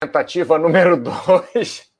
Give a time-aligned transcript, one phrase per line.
[0.00, 1.90] tentativa número 2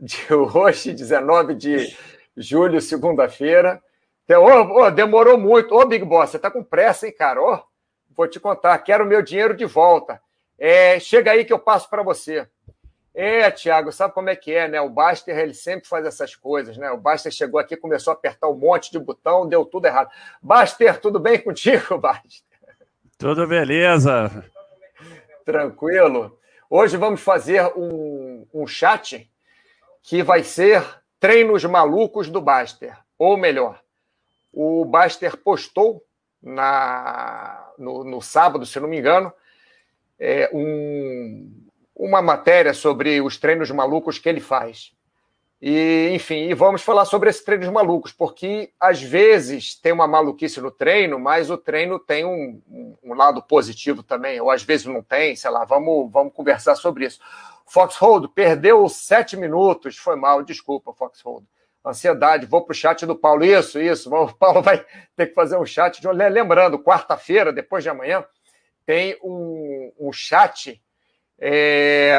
[0.00, 1.96] de hoje, 19 de
[2.36, 3.82] julho, segunda-feira.
[4.30, 5.74] Oh, oh, demorou muito.
[5.74, 7.40] Ô, oh, Big Boss, você tá com pressa, hein, cara?
[7.42, 7.62] Oh,
[8.14, 10.20] vou te contar, quero meu dinheiro de volta.
[10.58, 12.46] É, chega aí que eu passo para você.
[13.14, 14.80] É, Tiago, sabe como é que é, né?
[14.80, 16.90] O Baster, ele sempre faz essas coisas, né?
[16.90, 20.10] O Baster chegou aqui, começou a apertar um monte de botão, deu tudo errado.
[20.40, 22.42] Baster, tudo bem contigo, Baster?
[23.18, 24.44] Tudo beleza.
[25.44, 26.37] Tranquilo.
[26.70, 29.30] Hoje vamos fazer um, um chat
[30.02, 30.84] que vai ser
[31.18, 32.94] treinos malucos do Baster.
[33.18, 33.80] Ou melhor,
[34.52, 36.04] o Baster postou
[36.42, 39.32] na, no, no sábado, se não me engano,
[40.18, 41.50] é, um,
[41.96, 44.92] uma matéria sobre os treinos malucos que ele faz.
[45.60, 50.60] E, enfim, e vamos falar sobre esses treinos malucos, porque às vezes tem uma maluquice
[50.60, 52.62] no treino, mas o treino tem um,
[53.02, 57.06] um lado positivo também, ou às vezes não tem, sei lá, vamos, vamos conversar sobre
[57.06, 57.18] isso.
[57.66, 61.44] Foxhold perdeu sete minutos, foi mal, desculpa, Foxhold.
[61.84, 63.44] Ansiedade, vou para o chat do Paulo.
[63.44, 64.84] Isso, isso, o Paulo vai
[65.16, 66.00] ter que fazer um chat.
[66.00, 66.08] De...
[66.08, 68.24] Lembrando, quarta-feira, depois de amanhã,
[68.86, 70.80] tem um, um chat
[71.38, 72.16] é,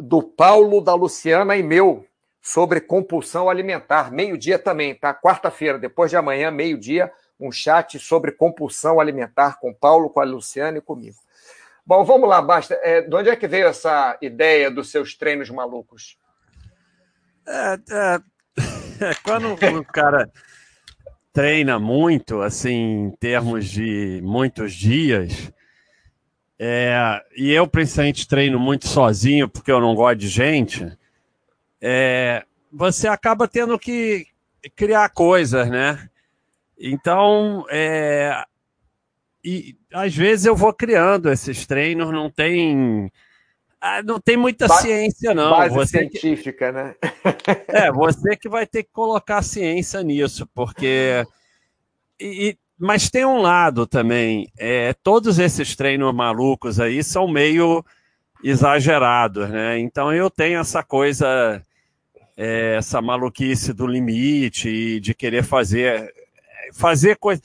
[0.00, 2.06] do Paulo, da Luciana e meu
[2.40, 4.10] sobre compulsão alimentar.
[4.10, 5.12] Meio-dia também, tá?
[5.12, 10.78] Quarta-feira, depois de amanhã, meio-dia, um chat sobre compulsão alimentar com Paulo, com a Luciana
[10.78, 11.16] e comigo.
[11.84, 12.78] Bom, vamos lá, Basta.
[12.82, 16.16] É, de onde é que veio essa ideia dos seus treinos malucos?
[17.46, 18.20] É, é,
[19.10, 20.30] é quando o cara
[21.32, 25.52] treina muito, assim, em termos de muitos dias,
[26.62, 30.86] é, e eu, principalmente, treino muito sozinho, porque eu não gosto de gente,
[31.80, 34.26] é, você acaba tendo que
[34.76, 36.06] criar coisas, né?
[36.78, 38.44] Então, é,
[39.42, 43.10] e às vezes eu vou criando esses treinos, não tem.
[43.80, 45.52] Ah, não tem muita ba ciência, não.
[45.52, 46.72] Base você científica, que...
[46.72, 46.94] né?
[47.68, 51.24] é, você que vai ter que colocar ciência nisso, porque.
[52.20, 57.84] E, mas tem um lado também, é, todos esses treinos malucos aí são meio
[58.42, 59.78] exagerados, né?
[59.78, 61.62] Então eu tenho essa coisa,
[62.34, 66.10] é, essa maluquice do limite, de querer fazer,
[66.72, 67.42] fazer coisa,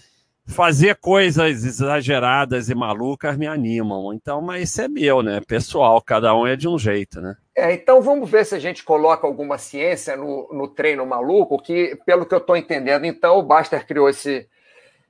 [0.47, 4.13] fazer coisas exageradas e malucas me animam.
[4.13, 5.41] Então, mas isso é meu, né?
[5.45, 7.35] Pessoal, cada um é de um jeito, né?
[7.53, 11.99] É, então vamos ver se a gente coloca alguma ciência no, no treino maluco, que,
[12.05, 14.47] pelo que eu estou entendendo, então o Baster criou esse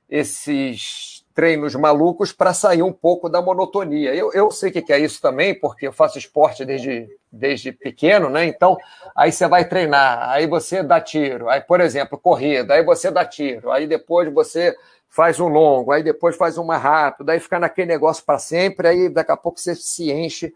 [0.10, 4.16] esses treinos malucos para sair um pouco da monotonia.
[4.16, 8.30] Eu, eu sei o que é isso também, porque eu faço esporte desde, desde pequeno,
[8.30, 8.46] né?
[8.46, 8.78] Então,
[9.14, 13.26] aí você vai treinar, aí você dá tiro, aí, por exemplo, corrida, aí você dá
[13.26, 14.74] tiro, aí depois você
[15.10, 19.10] faz um longo, aí depois faz uma rápida, aí fica naquele negócio para sempre, aí
[19.10, 20.54] daqui a pouco você se enche,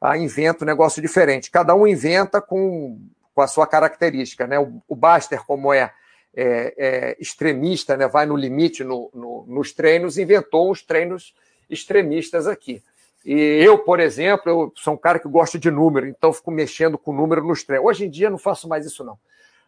[0.00, 1.50] aí inventa um negócio diferente.
[1.50, 2.98] Cada um inventa com,
[3.34, 4.58] com a sua característica, né?
[4.58, 5.92] O, o Baster, como é
[6.36, 11.34] é, é, extremista, né, vai no limite no, no, nos treinos, inventou uns treinos
[11.70, 12.82] extremistas aqui.
[13.24, 16.98] E eu, por exemplo, eu sou um cara que gosta de número, então fico mexendo
[16.98, 17.88] com número nos treinos.
[17.88, 19.18] Hoje em dia não faço mais isso, não.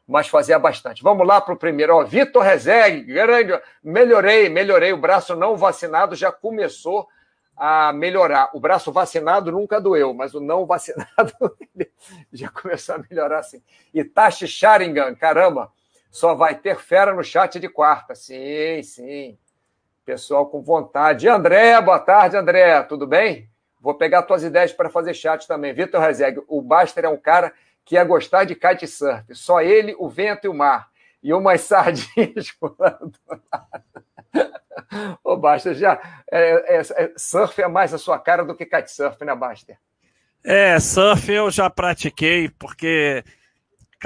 [0.06, 1.02] Mas fazia bastante.
[1.02, 1.96] Vamos lá para o primeiro.
[1.96, 3.58] Ó, Vitor Rezegue, grande.
[3.82, 4.92] Melhorei, melhorei.
[4.92, 7.08] O braço não vacinado já começou
[7.56, 8.50] a melhorar.
[8.52, 11.32] O braço vacinado nunca doeu, mas o não vacinado
[12.32, 13.62] já começou a melhorar assim.
[13.92, 15.72] Itachi Sharingan, caramba,
[16.10, 18.14] só vai ter fera no chat de quarta.
[18.14, 19.38] Sim, sim.
[20.04, 21.28] Pessoal com vontade.
[21.28, 22.82] André, boa tarde, André.
[22.84, 23.48] Tudo bem?
[23.80, 25.72] Vou pegar tuas ideias para fazer chat também.
[25.72, 27.52] Vitor Rezeg, o Baster é um cara
[27.84, 29.32] que ia gostar de kitesurf.
[29.32, 30.88] Só ele, o vento e o mar.
[31.22, 33.12] E umas sardinhas pulando.
[35.22, 36.00] Ô, Baster, já.
[36.30, 39.78] É, é, é, surf é mais a sua cara do que kitesurf, né, Baster?
[40.44, 43.24] É, surf eu já pratiquei, porque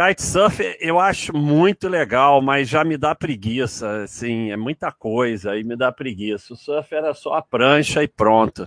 [0.01, 5.63] Kitesurf eu acho muito legal, mas já me dá preguiça, assim, é muita coisa, aí
[5.63, 6.55] me dá preguiça.
[6.55, 8.67] O surf era só a prancha e pronto.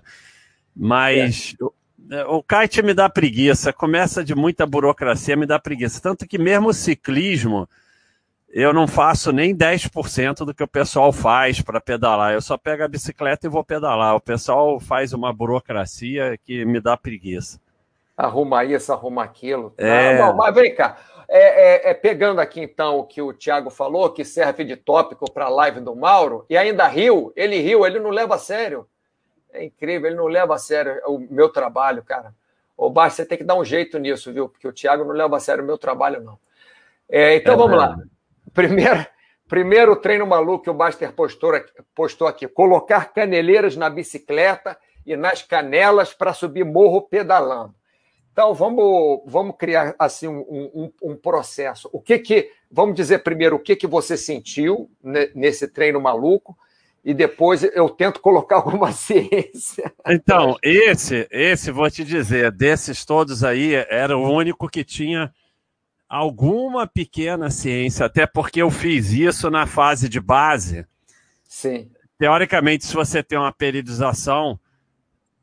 [0.76, 2.24] Mas é.
[2.24, 6.00] o, o kite me dá preguiça, começa de muita burocracia, me dá preguiça.
[6.00, 7.68] Tanto que mesmo o ciclismo,
[8.50, 12.34] eu não faço nem 10% do que o pessoal faz para pedalar.
[12.34, 14.16] Eu só pego a bicicleta e vou pedalar.
[14.16, 17.60] O pessoal faz uma burocracia que me dá preguiça.
[18.16, 19.74] Arruma isso, arruma aquilo.
[19.76, 20.22] É...
[20.22, 20.98] Ah, bom, mas vem cá.
[21.36, 25.32] É, é, é, pegando aqui então o que o Thiago falou, que serve de tópico
[25.32, 28.88] para a live do Mauro, e ainda riu, ele riu, ele não leva a sério.
[29.52, 32.36] É incrível, ele não leva a sério o meu trabalho, cara.
[32.78, 34.48] Ô, Baixo, você tem que dar um jeito nisso, viu?
[34.48, 36.38] Porque o Thiago não leva a sério o meu trabalho, não.
[37.10, 37.98] É, então é vamos lá.
[38.54, 39.04] Primeiro,
[39.50, 41.54] primeiro treino maluco que o Baster postou,
[41.96, 47.74] postou aqui: colocar caneleiras na bicicleta e nas canelas para subir morro pedalando.
[48.34, 50.42] Então, vamos, vamos criar assim um,
[50.74, 51.88] um, um, processo.
[51.94, 54.90] O que que, vamos dizer primeiro o que que você sentiu
[55.36, 56.58] nesse treino maluco
[57.06, 59.94] e depois eu tento colocar alguma ciência.
[60.08, 65.32] Então, esse, esse vou te dizer, desses todos aí, era o único que tinha
[66.10, 70.88] alguma pequena ciência, até porque eu fiz isso na fase de base.
[71.48, 71.88] Sim.
[72.18, 74.60] Teoricamente, se você tem uma periodização,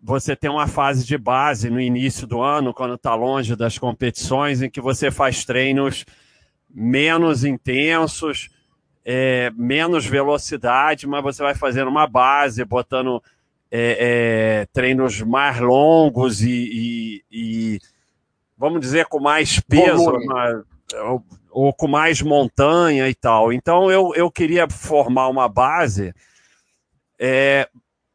[0.03, 4.63] você tem uma fase de base no início do ano, quando está longe das competições,
[4.63, 6.05] em que você faz treinos
[6.73, 8.49] menos intensos,
[9.05, 13.23] é, menos velocidade, mas você vai fazendo uma base, botando
[13.71, 17.79] é, é, treinos mais longos e, e, e,
[18.57, 20.65] vamos dizer, com mais peso, uma,
[21.05, 23.53] ou, ou, com mais montanha e tal.
[23.53, 26.15] Então eu, eu queria formar uma base
[27.19, 27.69] é,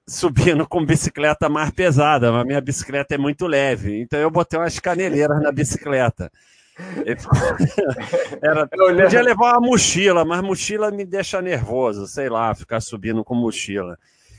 [0.07, 4.01] subindo com bicicleta mais pesada, mas minha bicicleta é muito leve.
[4.01, 6.31] Então eu botei umas caneleiras na bicicleta.
[8.41, 13.33] Era, podia levar uma mochila, mas mochila me deixa nervoso, sei lá, ficar subindo com
[13.33, 13.97] mochila.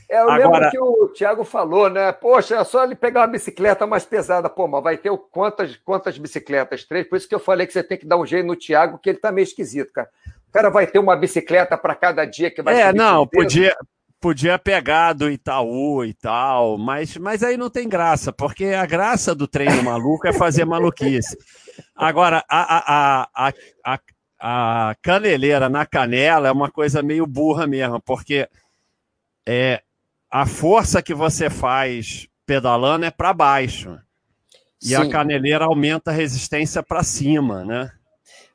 [0.09, 0.37] É, eu Agora...
[0.37, 2.13] lembro que o Thiago falou, né?
[2.13, 4.49] Poxa, é só ele pegar uma bicicleta mais pesada.
[4.49, 6.85] Pô, mas vai ter quantas, quantas bicicletas?
[6.85, 7.07] Três?
[7.09, 9.09] Por isso que eu falei que você tem que dar um jeito no Thiago, que
[9.09, 10.09] ele tá meio esquisito, cara.
[10.47, 13.75] O cara vai ter uma bicicleta para cada dia que vai É, não, podia,
[14.19, 19.35] podia pegar do Itaú e tal, mas, mas aí não tem graça, porque a graça
[19.35, 21.37] do treino maluco é fazer maluquice.
[21.95, 23.53] Agora, a, a, a,
[23.85, 23.99] a,
[24.39, 28.47] a caneleira na canela é uma coisa meio burra mesmo, porque
[29.47, 29.81] é,
[30.29, 33.97] a força que você faz pedalando é para baixo.
[34.83, 37.91] E a caneleira aumenta a resistência para cima, né?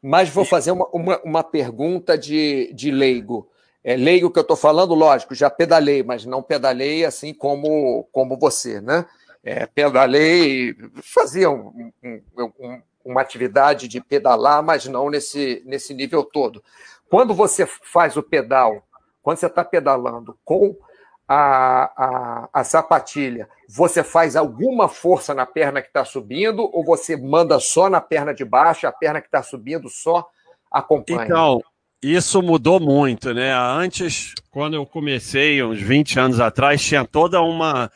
[0.01, 3.49] Mas vou fazer uma, uma, uma pergunta de, de leigo.
[3.85, 8.39] É, leigo que eu estou falando, lógico, já pedalei, mas não pedalei assim como, como
[8.39, 9.05] você, né?
[9.43, 16.23] É, pedalei, fazia um, um, um, uma atividade de pedalar, mas não nesse, nesse nível
[16.23, 16.63] todo.
[17.11, 18.85] Quando você faz o pedal,
[19.21, 20.77] quando você está pedalando com
[21.27, 27.17] a, a, a, sapatilha, você faz alguma força na perna que está subindo ou você
[27.17, 30.29] manda só na perna de baixo, a perna que está subindo só
[30.71, 31.25] acompanha?
[31.25, 31.63] Então,
[32.03, 33.55] isso mudou muito, né?
[33.55, 37.91] Antes, quando eu comecei, uns 20 anos atrás, tinha toda uma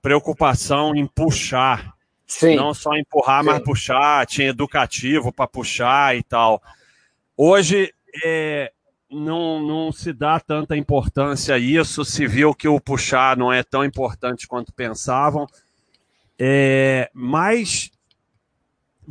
[0.00, 1.92] preocupação em puxar.
[2.26, 2.54] Sim.
[2.54, 3.50] Não só empurrar, Sim.
[3.50, 6.62] mas puxar, tinha educativo para puxar e tal.
[7.36, 7.92] Hoje,
[8.24, 8.70] é,
[9.10, 13.64] não, não se dá tanta importância a isso, se viu que o puxar não é
[13.64, 15.46] tão importante quanto pensavam.
[16.38, 17.90] É, mas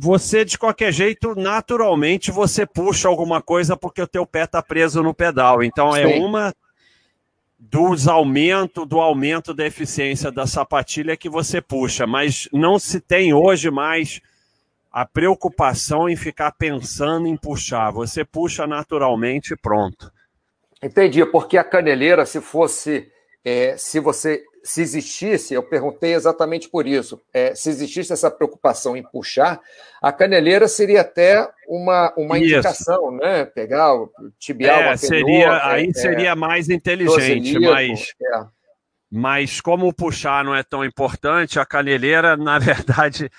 [0.02, 5.02] você, de qualquer jeito, naturalmente, você puxa alguma coisa porque o teu pé está preso
[5.02, 5.62] no pedal.
[5.62, 6.12] Então, é Sim.
[6.14, 6.54] é uma
[7.58, 13.34] dos aumentos, do aumento da eficiência da sapatilha que você puxa, mas não se tem
[13.34, 14.22] hoje mais
[14.90, 17.90] a preocupação em ficar pensando em puxar.
[17.90, 20.10] Você puxa naturalmente e pronto.
[20.82, 23.12] Entendi, porque a caneleira, se fosse,
[23.44, 28.96] é, se você, se existisse, eu perguntei exatamente por isso, é, se existisse essa preocupação
[28.96, 29.60] em puxar,
[30.02, 33.44] a caneleira seria até uma, uma indicação, né?
[33.44, 38.44] Pegar o tibial, é, seria, aí é, seria mais inteligente, mas é.
[39.10, 43.30] mas como puxar não é tão importante, a caneleira, na verdade,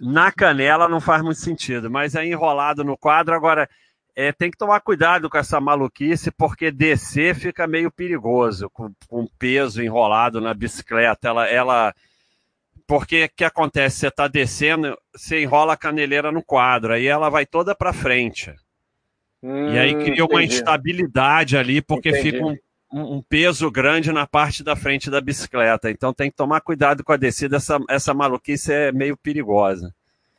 [0.00, 3.34] na canela não faz muito sentido, mas é enrolado no quadro.
[3.34, 3.68] Agora,
[4.14, 9.26] é, tem que tomar cuidado com essa maluquice, porque descer fica meio perigoso, com, com
[9.38, 11.28] peso enrolado na bicicleta.
[11.28, 11.94] Ela, ela
[12.86, 14.00] porque o que acontece?
[14.00, 18.54] Você está descendo, você enrola a caneleira no quadro, aí ela vai toda para frente.
[19.42, 22.32] Hum, e aí hum, cria uma instabilidade ali, porque entendi.
[22.32, 22.56] fica um,
[22.92, 25.90] um, peso grande na parte da frente da bicicleta.
[25.90, 29.92] Então tem que tomar cuidado com a descida, essa, essa maluquice é meio perigosa.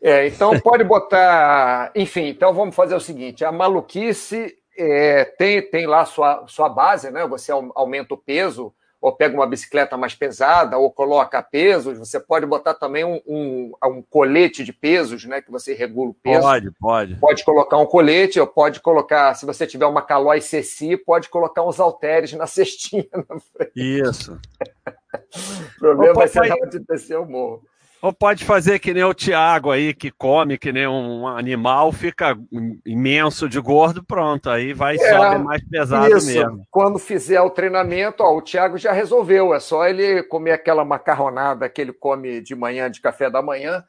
[0.03, 1.89] É, então pode botar.
[1.95, 7.09] Enfim, então vamos fazer o seguinte: a maluquice é, tem, tem lá sua, sua base,
[7.09, 7.25] né?
[7.25, 11.97] Você aumenta o peso, ou pega uma bicicleta mais pesada, ou coloca pesos.
[11.97, 15.41] Você pode botar também um, um, um colete de pesos, né?
[15.41, 16.41] Que você regula o peso.
[16.41, 17.15] Pode, pode.
[17.15, 21.63] Pode colocar um colete, ou pode colocar, se você tiver uma Caloi CC, pode colocar
[21.63, 23.07] uns halteres na cestinha.
[23.13, 24.37] Na Isso.
[25.77, 27.63] o problema vai ser de descer o morro.
[28.03, 32.37] Ou pode fazer que nem o Tiago aí, que come que nem um animal, fica
[32.85, 36.27] imenso de gordo, pronto, aí vai é, sobe mais pesado isso.
[36.27, 36.67] mesmo.
[36.69, 41.69] Quando fizer o treinamento, ó, o Tiago já resolveu, é só ele comer aquela macarronada
[41.69, 43.81] que ele come de manhã, de café da manhã,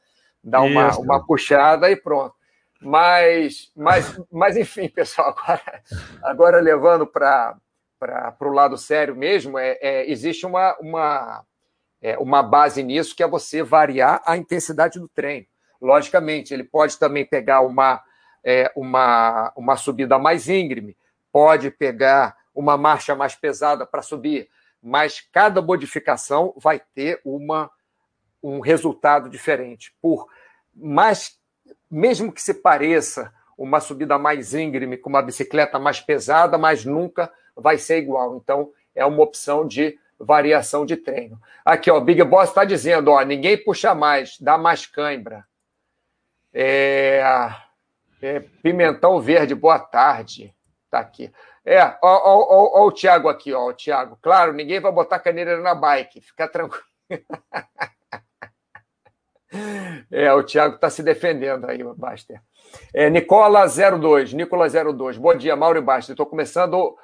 [0.45, 2.37] dar uma, uma puxada e pronto.
[2.81, 5.83] Mas, mas, mas enfim, pessoal, agora,
[6.23, 7.57] agora levando para
[8.41, 11.45] o lado sério mesmo, é, é, existe uma, uma
[12.05, 15.47] é, uma base nisso, que é você variar a intensidade do treino.
[15.81, 18.03] Logicamente, ele pode também pegar uma,
[18.45, 20.95] é, uma, uma subida mais íngreme,
[21.33, 24.51] pode pegar uma marcha mais pesada para subir,
[24.83, 27.71] mas cada modificação vai ter uma,
[28.43, 29.95] um resultado diferente.
[30.03, 30.29] Por
[30.75, 31.39] mais,
[31.91, 37.33] mesmo que se pareça uma subida mais íngreme com uma bicicleta mais pesada, mas nunca
[37.57, 38.37] vai ser igual.
[38.37, 41.41] Então, é uma opção de variação de treino.
[41.65, 45.45] Aqui, ó, Big Boss está dizendo, ó, ninguém puxa mais, dá mais cãibra.
[46.53, 47.23] É,
[48.23, 50.55] é, pimentão verde, boa tarde.
[50.91, 51.33] Tá aqui.
[51.65, 54.19] É, ó, ó, ó, ó o Thiago aqui, ó, o Thiago.
[54.23, 56.85] Claro, ninguém vai botar caneleira na bike, fica tranquilo.
[60.11, 62.41] é, o Thiago está se defendendo aí, Baster.
[62.93, 65.19] É, Nicola02, Nicola02.
[65.19, 66.13] Bom dia, Mauro e Baster.
[66.13, 66.97] Estou começando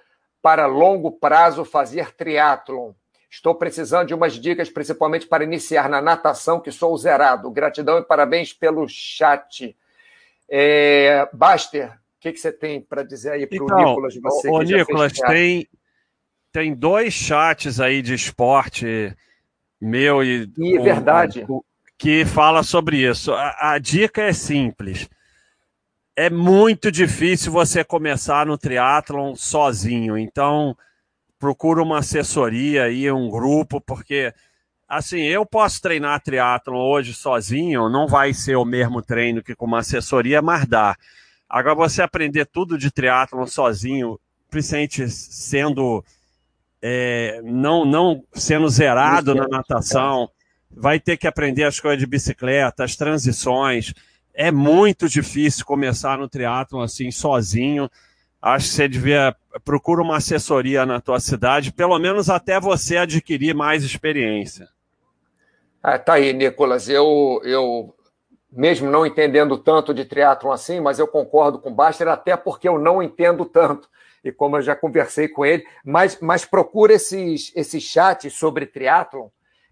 [0.42, 2.92] para longo prazo fazer triatlon.
[3.30, 7.50] Estou precisando de umas dicas, principalmente para iniciar na natação, que sou zerado.
[7.50, 9.76] Gratidão e parabéns pelo chat.
[10.49, 14.14] É, Baster, o que, que você tem para dizer aí para o então, Nicolas?
[14.20, 15.68] Você o, Nicolas, tem,
[16.50, 19.16] tem dois chats aí de esporte
[19.80, 20.50] meu e.
[20.59, 21.47] E com, verdade.
[21.47, 21.62] Com,
[21.97, 23.32] que fala sobre isso.
[23.32, 25.09] A, a dica é simples
[26.20, 30.18] é muito difícil você começar no triatlon sozinho.
[30.18, 30.76] Então,
[31.38, 34.30] procura uma assessoria aí, um grupo, porque
[34.86, 39.64] assim, eu posso treinar triatlon hoje sozinho, não vai ser o mesmo treino que com
[39.64, 40.94] uma assessoria, mas dá.
[41.48, 46.04] Agora, você aprender tudo de triatlon sozinho, principalmente sendo
[46.82, 50.28] é, não, não sendo zerado na natação,
[50.70, 53.94] vai ter que aprender as coisas de bicicleta, as transições
[54.34, 57.90] é muito difícil começar no triatlon assim sozinho.
[58.40, 63.54] Acho que você devia procura uma assessoria na tua cidade, pelo menos até você adquirir
[63.54, 64.68] mais experiência.
[65.82, 66.88] Ah, tá aí, Nicolas.
[66.88, 67.94] Eu, eu
[68.50, 72.68] mesmo não entendendo tanto de triatlon assim, mas eu concordo com o Baster, até porque
[72.68, 73.88] eu não entendo tanto.
[74.22, 79.28] E como eu já conversei com ele, mas, mas procura esses, esses chats sobre triatlon.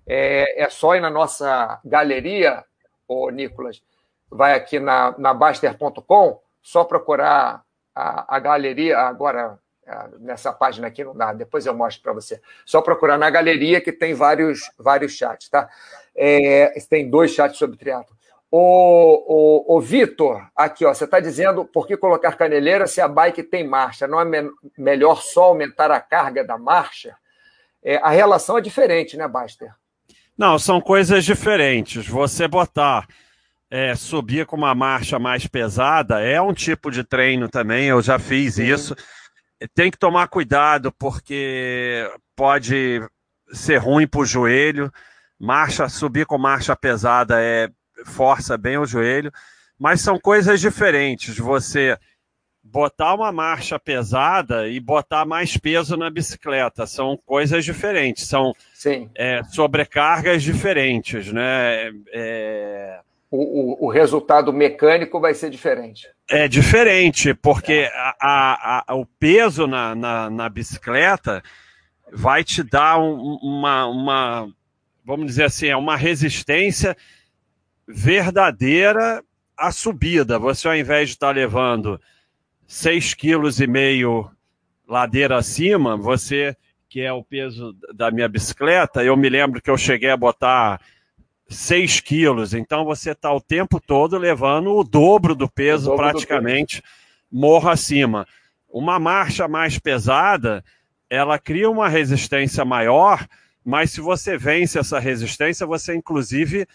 [0.06, 2.64] É, é só ir na nossa galeria,
[3.06, 3.82] ô Nicolas,
[4.30, 7.62] vai aqui na, na Baster.com, só procurar
[7.94, 9.58] a, a galeria, agora
[10.20, 12.40] nessa página aqui não dá, depois eu mostro para você.
[12.64, 15.68] Só procurar na galeria que tem vários, vários chats, tá?
[16.14, 18.16] É, tem dois chats sobre triatlo.
[18.50, 23.06] O, o, o Vitor, aqui, ó, você está dizendo por que colocar caneleira se a
[23.06, 24.06] bike tem marcha?
[24.06, 27.14] Não é me melhor só aumentar a carga da marcha?
[27.82, 29.70] É, a relação é diferente, né, Baster?
[30.36, 32.06] Não, são coisas diferentes.
[32.06, 33.06] Você botar
[33.70, 38.18] é, subir com uma marcha mais pesada é um tipo de treino também, eu já
[38.18, 38.64] fiz Sim.
[38.64, 38.96] isso.
[39.74, 43.02] Tem que tomar cuidado, porque pode
[43.52, 44.92] ser ruim para o joelho.
[45.38, 47.68] Marcha, subir com marcha pesada é
[48.06, 49.32] força bem o joelho,
[49.78, 51.36] mas são coisas diferentes.
[51.36, 51.98] Você
[52.62, 58.54] botar uma marcha pesada e botar mais peso na bicicleta são coisas diferentes, são
[59.14, 61.90] é, sobrecargas diferentes, né?
[62.12, 66.08] É, o, o, resultado mecânico vai ser diferente.
[66.30, 67.92] É diferente, porque é.
[67.94, 71.42] A, a, a, o peso na, na, na, bicicleta
[72.10, 74.48] vai te dar um, uma, uma,
[75.04, 76.96] vamos dizer assim, é uma resistência
[77.86, 79.22] verdadeira
[79.56, 80.38] à subida.
[80.38, 82.00] Você, ao invés de estar levando
[82.66, 84.30] 6,5 kg
[84.88, 86.56] ladeira acima, você,
[86.88, 90.80] que é o peso da minha bicicleta, eu me lembro que eu cheguei a botar
[91.48, 92.54] 6 quilos.
[92.54, 96.94] Então você está o tempo todo levando o dobro do peso, dobro praticamente, do peso.
[97.30, 98.26] morro acima.
[98.68, 100.62] Uma marcha mais pesada,
[101.08, 103.26] ela cria uma resistência maior,
[103.64, 106.66] mas se você vence essa resistência, você inclusive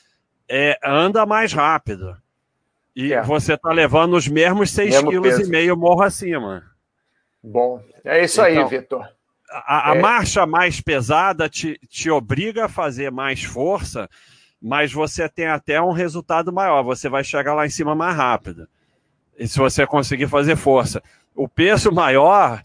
[0.49, 2.17] é, anda mais rápido.
[2.95, 3.21] E é.
[3.21, 6.63] você está levando os mesmos 6,5 kg morro acima.
[7.43, 9.07] Bom, é isso então, aí, Vitor.
[9.49, 9.99] A, a é...
[9.99, 14.09] marcha mais pesada te, te obriga a fazer mais força,
[14.63, 18.65] mas você tem até um resultado maior, você vai chegar lá em cima mais rápido.
[19.37, 21.03] E se você conseguir fazer força.
[21.35, 22.63] O peso maior,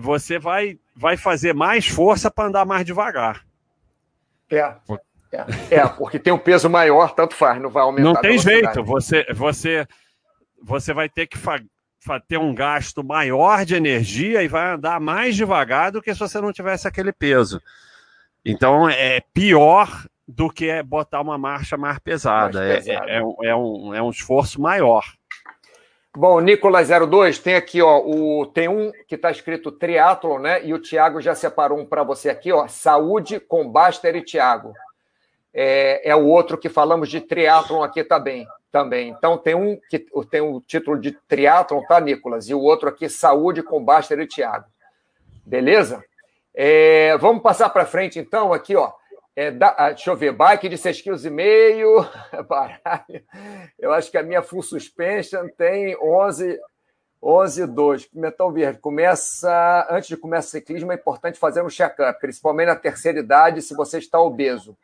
[0.00, 3.44] você vai, vai fazer mais força para andar mais devagar.
[4.50, 4.74] É.
[5.30, 8.04] É, é, porque tem um peso maior, tanto faz, não vai aumentar.
[8.04, 9.86] Não tem jeito, você, você,
[10.62, 11.36] você vai ter que
[12.26, 16.40] ter um gasto maior de energia e vai andar mais devagar do que se você
[16.40, 17.60] não tivesse aquele peso.
[18.42, 22.58] Então é pior do que botar uma marcha mais pesada.
[22.58, 23.10] Mais pesada.
[23.10, 25.02] É, é, é, um, é um esforço maior.
[26.14, 30.64] Bom, Nicolas 02, tem aqui, ó, o, tem um que está escrito triatlo, né?
[30.64, 34.74] E o Thiago já separou um para você aqui, ó, saúde com Baster e Thiago.
[35.54, 38.46] é, é o outro que falamos de triatlon aqui também.
[38.70, 39.10] também.
[39.10, 42.48] Então, tem um que tem o um título de triatlon, tá, Nicolas?
[42.48, 44.66] E o outro aqui, Saúde com Baster e Thiago.
[45.46, 46.04] Beleza?
[46.54, 48.92] É, vamos passar para frente, então, aqui, ó.
[49.38, 52.10] É, da, ah, deixa eu ver, bike de 6,5
[52.42, 53.22] kg.
[53.78, 56.58] Eu acho que a minha full suspension tem 11,
[57.22, 58.06] 11 2.
[58.06, 58.80] Pimentão Verde.
[58.80, 63.62] Começa, antes de começar o ciclismo, é importante fazer um check-up, principalmente na terceira idade,
[63.62, 64.76] se você está obeso.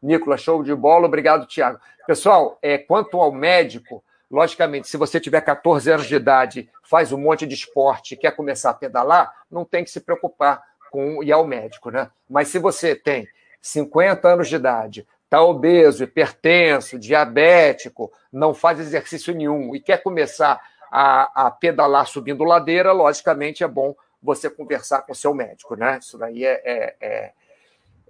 [0.00, 1.04] Nicolas, show de bola.
[1.04, 1.78] Obrigado, Tiago.
[2.06, 7.18] Pessoal, é, quanto ao médico, logicamente, se você tiver 14 anos de idade, faz um
[7.18, 11.46] monte de esporte quer começar a pedalar, não tem que se preocupar com ir ao
[11.46, 12.10] médico, né?
[12.26, 13.28] Mas se você tem
[13.68, 20.60] 50 anos de idade, está obeso, hipertenso, diabético, não faz exercício nenhum e quer começar
[20.90, 25.98] a, a pedalar subindo ladeira, logicamente é bom você conversar com o seu médico, né?
[26.00, 27.32] Isso daí é, é,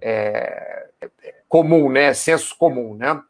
[0.01, 0.87] é,
[1.21, 2.13] é comum, né?
[2.13, 3.21] Senso comum, né?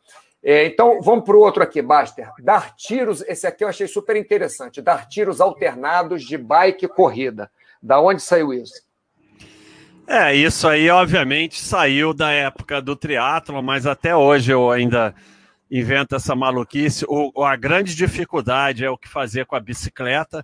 [0.42, 2.32] É, então, vamos para o outro aqui, Baster.
[2.40, 4.82] Dar tiros, esse aqui eu achei super interessante.
[4.82, 7.52] Dar tiros alternados de bike e corrida.
[7.82, 8.82] Da onde saiu isso?
[10.12, 15.14] É, isso aí, obviamente, saiu da época do triatlo, mas até hoje eu ainda
[15.70, 17.06] invento essa maluquice.
[17.08, 20.44] O, a grande dificuldade é o que fazer com a bicicleta.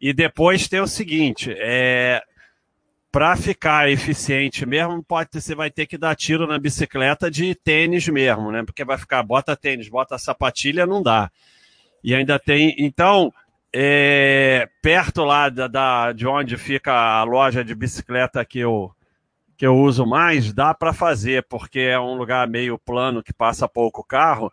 [0.00, 2.20] E depois tem o seguinte: é,
[3.12, 8.08] para ficar eficiente mesmo, pode você vai ter que dar tiro na bicicleta de tênis
[8.08, 8.64] mesmo, né?
[8.64, 11.30] Porque vai ficar bota tênis, bota sapatilha, não dá.
[12.02, 13.32] E ainda tem, então,
[13.72, 18.92] é, perto lá da, da, de onde fica a loja de bicicleta que eu
[19.64, 23.66] que eu uso mais, dá para fazer, porque é um lugar meio plano que passa
[23.66, 24.52] pouco carro.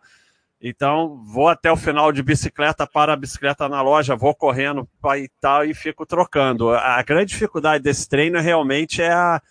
[0.58, 4.88] Então, vou até o final de bicicleta, para a bicicleta na loja, vou correndo
[5.18, 6.70] e tal e fico trocando.
[6.70, 9.42] A grande dificuldade desse treino realmente é a,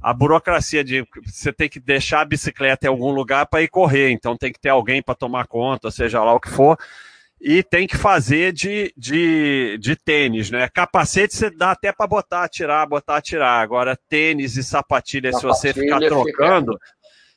[0.00, 4.12] a burocracia de você tem que deixar a bicicleta em algum lugar para ir correr.
[4.12, 6.78] Então, tem que ter alguém para tomar conta, seja lá o que for.
[7.44, 10.68] E tem que fazer de, de, de tênis, né?
[10.68, 13.60] Capacete você dá até para botar, tirar, botar, tirar.
[13.60, 16.86] Agora, tênis e sapatilha, sapatilha se você ficar trocando, fica...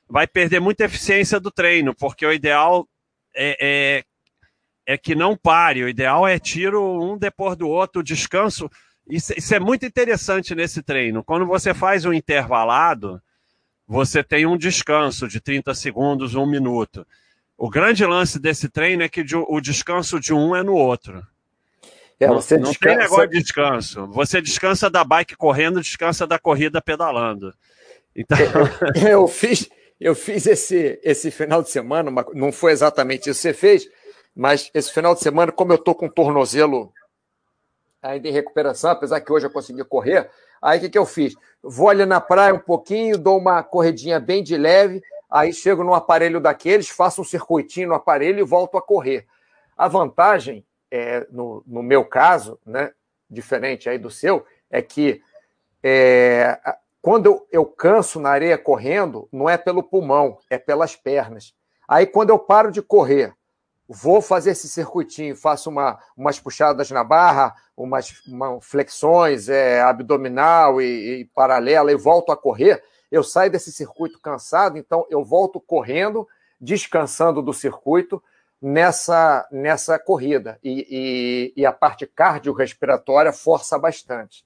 [0.08, 2.88] vai perder muita eficiência do treino, porque o ideal
[3.36, 5.84] é, é, é, que não pare.
[5.84, 8.70] O ideal é tiro um depois do outro, descanso.
[9.10, 11.24] Isso, isso é muito interessante nesse treino.
[11.24, 13.20] Quando você faz um intervalado,
[13.88, 17.08] você tem um descanso de 30 segundos, um minuto.
[17.58, 21.26] O grande lance desse treino é que o descanso de um é no outro.
[22.20, 22.96] É, você não, descansa...
[22.96, 24.08] tem negócio de descanso.
[24.08, 27.54] Você descansa da bike correndo, descansa da corrida pedalando.
[28.16, 28.38] Então...
[28.96, 33.48] Eu, eu fiz, eu fiz esse, esse final de semana, não foi exatamente isso que
[33.50, 33.90] você fez,
[34.36, 36.92] mas esse final de semana, como eu estou com o tornozelo
[38.02, 40.30] ainda em recuperação, apesar que hoje eu consegui correr,
[40.62, 41.34] aí o que, que eu fiz?
[41.64, 45.02] Vou ali na praia um pouquinho, dou uma corredinha bem de leve,
[45.36, 49.28] aí chego no aparelho daqueles, faço um circuitinho no aparelho e volto a correr.
[49.76, 52.94] A vantagem, é, no, no meu caso, né,
[53.30, 55.22] diferente aí do seu, é que
[55.84, 56.58] é,
[57.02, 61.54] quando eu, eu canso na areia correndo, não é pelo pulmão, é pelas pernas.
[61.86, 63.34] Aí, quando eu paro de correr,
[63.90, 70.82] vou fazer esse circuitinho, faço uma, umas puxadas na barra, umas uma flexões é, abdominal
[70.82, 72.82] e, e paralela e volto a correr,
[73.16, 76.28] eu saio desse circuito cansado, então eu volto correndo,
[76.60, 78.22] descansando do circuito
[78.62, 80.60] nessa, nessa corrida.
[80.64, 84.44] E, e, e a parte cardiorrespiratória força bastante.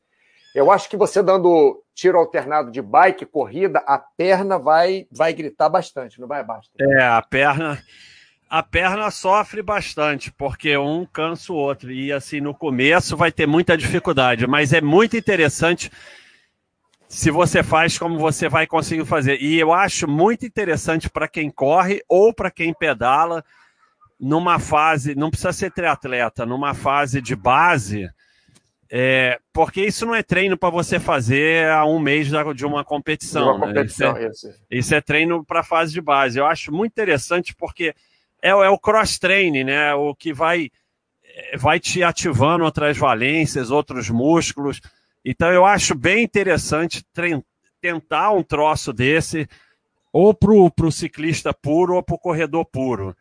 [0.54, 5.70] Eu acho que você dando tiro alternado de bike, corrida, a perna vai, vai gritar
[5.70, 6.72] bastante, não vai, Basta?
[6.80, 7.82] É, a perna.
[8.50, 11.92] A perna sofre bastante, porque um cansa o outro.
[11.92, 15.92] E assim, no começo vai ter muita dificuldade, mas é muito interessante
[17.10, 19.42] se você faz como você vai conseguir fazer.
[19.42, 23.44] E eu acho muito interessante para quem corre ou para quem pedala
[24.20, 28.08] numa fase, não precisa ser triatleta, numa fase de base,
[28.92, 33.56] é, porque isso não é treino para você fazer há um mês de uma competição.
[33.56, 33.68] Uma né?
[33.68, 34.62] competição isso, é, isso.
[34.70, 36.38] isso, é, treino para fase de base.
[36.38, 37.96] Eu acho muito interessante porque
[38.42, 39.94] é, é o cross-training, né?
[39.96, 40.70] O que vai,
[41.24, 44.82] é, vai te ativando outras valências, outros músculos.
[45.24, 47.06] Então eu acho bem interessante
[47.82, 49.48] tentar um troço desse,
[50.12, 53.16] ou para o ciclista puro ou para o corredor puro.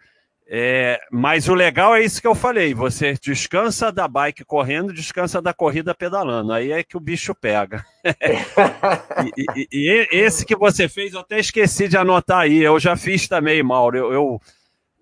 [0.51, 5.43] É, mas o legal é isso que eu falei: você descansa da bike correndo, descansa
[5.43, 6.55] da corrida pedalando.
[6.55, 7.85] Aí é que o bicho pega.
[9.37, 12.63] e, e, e, esse que você fez, eu até esqueci de anotar aí.
[12.63, 13.99] Eu já fiz também, Mauro.
[13.99, 14.41] Eu, eu,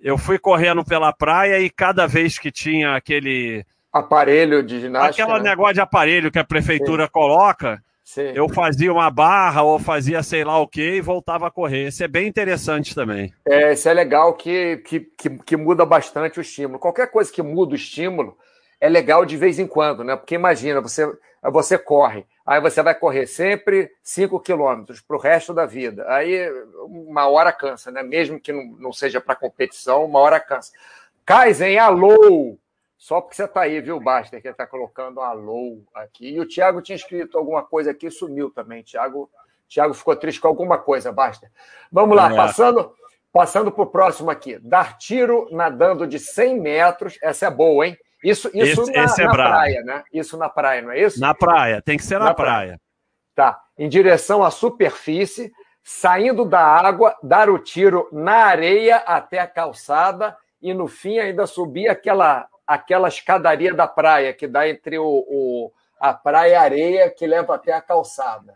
[0.00, 3.64] eu fui correndo pela praia e cada vez que tinha aquele.
[3.98, 5.24] Aparelho de ginástica.
[5.24, 5.50] Aquele né?
[5.50, 7.10] negócio de aparelho que a prefeitura Sim.
[7.12, 7.82] coloca.
[8.06, 8.32] Sim.
[8.36, 11.88] eu fazia uma barra ou fazia sei lá o que e voltava a correr.
[11.88, 13.34] Isso é bem interessante também.
[13.44, 16.78] É, isso é legal que, que, que, que muda bastante o estímulo.
[16.78, 18.38] Qualquer coisa que muda o estímulo
[18.80, 20.14] é legal de vez em quando, né?
[20.14, 21.04] Porque imagina, você,
[21.42, 26.06] você corre, aí você vai correr sempre 5 quilômetros para o resto da vida.
[26.08, 26.48] Aí
[26.84, 28.04] uma hora cansa, né?
[28.04, 30.72] Mesmo que não, não seja para competição, uma hora cansa.
[31.24, 32.56] Kaizen, alô!
[32.96, 36.28] Só porque você está aí, viu, Baster, que está colocando alô aqui.
[36.28, 38.82] E o Thiago tinha escrito alguma coisa aqui, sumiu também.
[38.82, 39.30] Thiago,
[39.68, 41.50] Thiago ficou triste com alguma coisa, Baster.
[41.92, 42.36] Vamos lá, é.
[42.36, 42.94] passando
[43.36, 44.58] passando para o próximo aqui.
[44.58, 47.18] Dar tiro nadando de 100 metros.
[47.22, 47.94] Essa é boa, hein?
[48.24, 50.04] Isso, isso esse, na, esse é na praia, né?
[50.10, 51.20] Isso na praia, não é isso?
[51.20, 52.66] Na praia, tem que ser na, na praia.
[52.66, 52.80] praia.
[53.34, 53.60] Tá.
[53.76, 55.52] Em direção à superfície,
[55.84, 61.46] saindo da água, dar o tiro na areia até a calçada e no fim ainda
[61.46, 66.60] subir aquela, aquela escadaria da praia que dá entre o, o a praia e a
[66.60, 68.54] areia que leva até a calçada.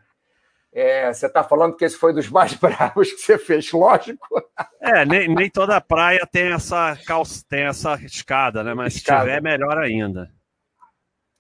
[0.73, 4.27] É, você está falando que esse foi dos mais bravos que você fez, lógico.
[4.81, 8.75] É, nem, nem toda praia tem essa, calça, tem essa escada, né?
[8.75, 9.21] Mas escada.
[9.21, 10.31] se tiver, melhor ainda.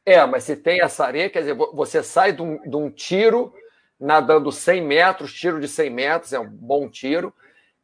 [0.04, 3.54] É, mas se tem essa areia, quer dizer, você sai de um, de um tiro
[4.00, 7.34] nadando 100 metros, tiro de 100 metros, é um bom tiro,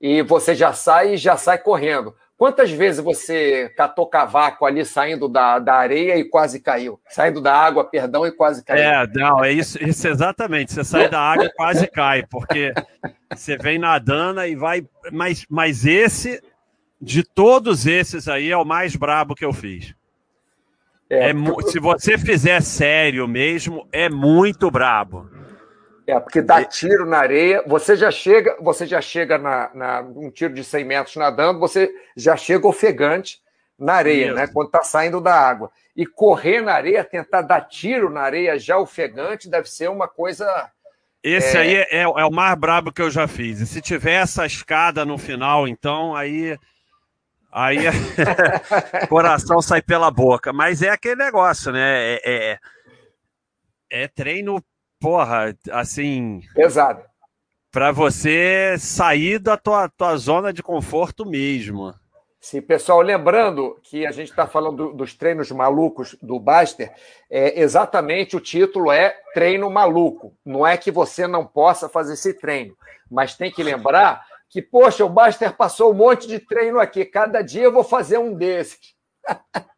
[0.00, 2.16] e você já sai e já sai correndo.
[2.36, 7.00] Quantas vezes você catou cavaco ali saindo da, da areia e quase caiu?
[7.08, 8.82] Saindo da água, perdão, e quase caiu.
[8.82, 10.72] É, não, é isso, isso exatamente.
[10.72, 12.74] Você sai da água e quase cai, porque
[13.34, 14.86] você vem nadando e vai.
[15.10, 16.42] Mas, mas esse,
[17.00, 19.94] de todos esses aí, é o mais brabo que eu fiz.
[21.08, 21.34] É, é,
[21.68, 25.30] se você fizer sério mesmo, é muito brabo.
[26.06, 30.30] É, porque dá tiro na areia, você já chega, você já chega na, na um
[30.30, 33.42] tiro de 100 metros nadando, você já chega ofegante
[33.76, 34.46] na areia, né?
[34.46, 35.70] Quando está saindo da água.
[35.96, 40.70] E correr na areia, tentar dar tiro na areia já ofegante, deve ser uma coisa.
[41.22, 41.60] Esse é...
[41.60, 43.60] aí é, é, o mais brabo que eu já fiz.
[43.60, 46.56] E se tiver essa escada no final, então aí.
[47.50, 47.78] Aí
[49.08, 50.52] coração sai pela boca.
[50.52, 52.14] Mas é aquele negócio, né?
[52.14, 52.58] É, é,
[53.90, 54.62] é treino
[55.00, 56.40] porra, assim.
[56.54, 57.02] Pesado.
[57.70, 61.94] Para você sair da tua, tua zona de conforto mesmo.
[62.40, 66.92] Sim, pessoal, lembrando que a gente está falando dos treinos malucos do Baster,
[67.28, 70.32] é, exatamente o título é treino maluco.
[70.44, 72.76] Não é que você não possa fazer esse treino,
[73.10, 77.42] mas tem que lembrar que, poxa, o Baster passou um monte de treino aqui, cada
[77.42, 78.94] dia eu vou fazer um desses.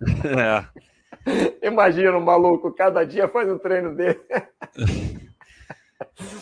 [0.24, 0.66] É.
[1.62, 4.20] Imagina um maluco, cada dia faz um treino dele.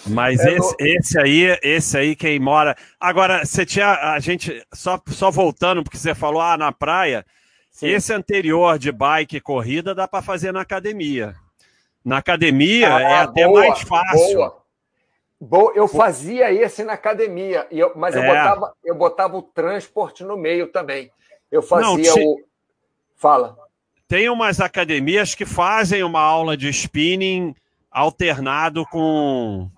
[0.07, 0.87] Mas é esse, no...
[0.87, 2.77] esse, aí, esse aí quem mora.
[3.01, 7.25] Agora, você tinha a gente só, só voltando porque você falou ah, na praia.
[7.71, 7.89] Sim.
[7.89, 11.35] Esse anterior de bike e corrida dá para fazer na academia.
[12.05, 14.37] Na academia ah, é até boa, mais fácil.
[14.37, 14.65] Boa.
[15.41, 15.73] Boa.
[15.75, 18.27] Eu fazia esse na academia, eu, mas eu, é.
[18.27, 21.11] botava, eu botava o transporte no meio também.
[21.51, 22.21] Eu fazia Não, te...
[22.21, 22.41] o.
[23.17, 23.57] Fala.
[24.15, 27.53] Tem umas academias que fazem uma aula de spinning
[27.91, 29.69] alternado com,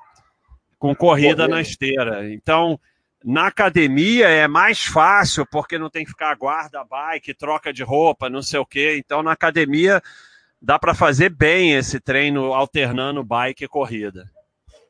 [0.78, 2.30] com corrida na esteira.
[2.30, 2.78] Então,
[3.24, 8.28] na academia é mais fácil, porque não tem que ficar guarda bike, troca de roupa,
[8.28, 8.96] não sei o quê.
[8.98, 10.02] Então, na academia
[10.60, 14.30] dá para fazer bem esse treino alternando bike e corrida.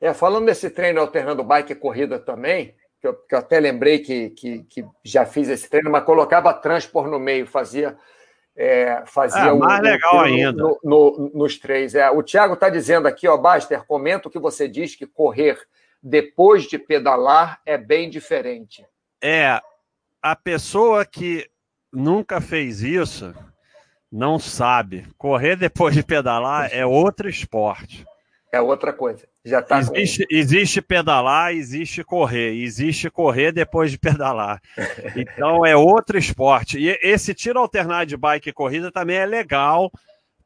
[0.01, 4.01] É, falando desse treino alternando bike e corrida também, que eu, que eu até lembrei
[4.01, 7.97] que, que, que, já fiz esse treino, mas colocava transpor no meio, fazia
[8.57, 10.63] é, fazia é, mais legal ainda.
[10.63, 11.95] No, no, nos três.
[11.95, 15.59] É, o Thiago está dizendo aqui, ó, Baster, comenta o que você diz que correr
[16.03, 18.87] depois de pedalar é bem diferente.
[19.23, 19.61] É,
[20.23, 21.49] a pessoa que
[21.93, 23.35] nunca fez isso
[24.11, 25.07] não sabe.
[25.19, 28.07] Correr depois de pedalar é outro esporte.
[28.53, 29.29] É outra coisa.
[29.47, 30.35] Já tá existe, com...
[30.35, 32.53] existe pedalar, existe correr.
[32.61, 34.61] Existe correr depois de pedalar.
[35.17, 36.79] Então é outro esporte.
[36.79, 39.91] E esse tiro alternado de bike e corrida também é legal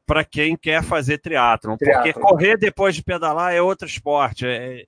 [0.05, 4.45] para quem quer fazer triatlon, porque correr depois de pedalar é outro esporte.
[4.45, 4.85] É,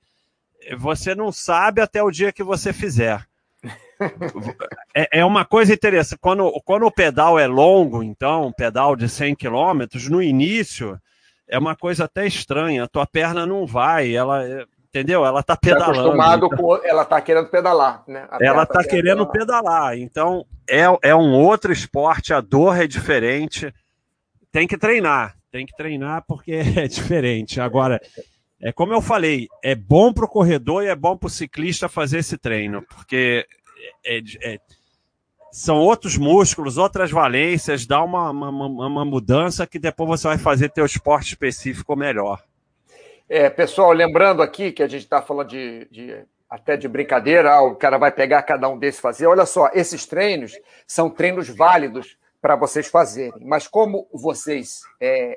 [0.62, 3.26] é, você não sabe até o dia que você fizer.
[4.94, 6.20] é, é, uma coisa interessante.
[6.20, 11.00] Quando, quando o pedal é longo, então, um pedal de 100 km, no início
[11.48, 12.84] é uma coisa até estranha.
[12.84, 14.44] A tua perna não vai, ela,
[14.90, 15.26] entendeu?
[15.26, 15.94] Ela tá, tá pedalando.
[15.94, 16.58] Tá acostumado então...
[16.58, 18.28] com, ela tá querendo pedalar, né?
[18.30, 19.64] A ela tá, tá querendo pedalar.
[19.64, 19.98] pedalar.
[19.98, 23.74] Então é, é um outro esporte, a dor é diferente.
[24.52, 27.60] Tem que treinar, tem que treinar porque é diferente.
[27.60, 28.00] Agora,
[28.62, 31.90] é como eu falei, é bom para o corredor e é bom para o ciclista
[31.90, 33.46] fazer esse treino, porque
[34.06, 34.60] é, é, é
[35.54, 40.70] são outros músculos, outras valências, dá uma, uma, uma, mudança que depois você vai fazer
[40.70, 42.42] teu esporte específico melhor.
[43.30, 46.18] É, pessoal, lembrando aqui que a gente está falando de, de,
[46.50, 49.28] até de brincadeira, ah, o cara vai pegar cada um desses fazer.
[49.28, 54.82] Olha só, esses treinos são treinos válidos para vocês fazerem, mas como vocês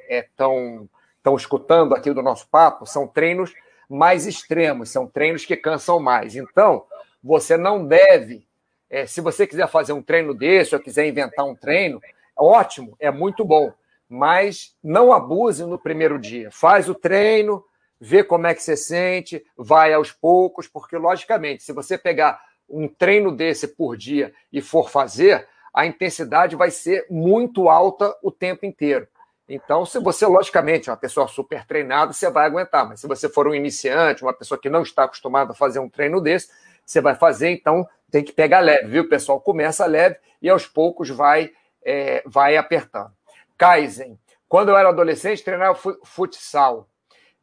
[0.09, 0.89] estão
[1.27, 3.53] é, é, escutando aqui do nosso papo, são treinos
[3.87, 6.37] mais extremos, são treinos que cansam mais.
[6.37, 6.85] Então,
[7.23, 8.46] você não deve,
[8.89, 12.01] é, se você quiser fazer um treino desse ou quiser inventar um treino,
[12.37, 13.73] ótimo, é muito bom,
[14.09, 16.51] mas não abuse no primeiro dia.
[16.51, 17.65] Faz o treino,
[18.01, 22.89] vê como é que você sente, vai aos poucos, porque, logicamente, se você pegar um
[22.89, 28.65] treino desse por dia e for fazer, a intensidade vai ser muito alta o tempo
[28.65, 29.07] inteiro.
[29.49, 32.89] Então, se você, logicamente, é uma pessoa super treinada, você vai aguentar.
[32.89, 35.89] Mas se você for um iniciante, uma pessoa que não está acostumada a fazer um
[35.89, 36.49] treino desse,
[36.87, 39.41] você vai fazer, então tem que pegar leve, viu, pessoal?
[39.41, 41.51] Começa leve e aos poucos vai,
[41.85, 43.11] é, vai apertando.
[43.59, 44.19] Kaizen.
[44.49, 46.89] Quando eu era adolescente, treinava futsal.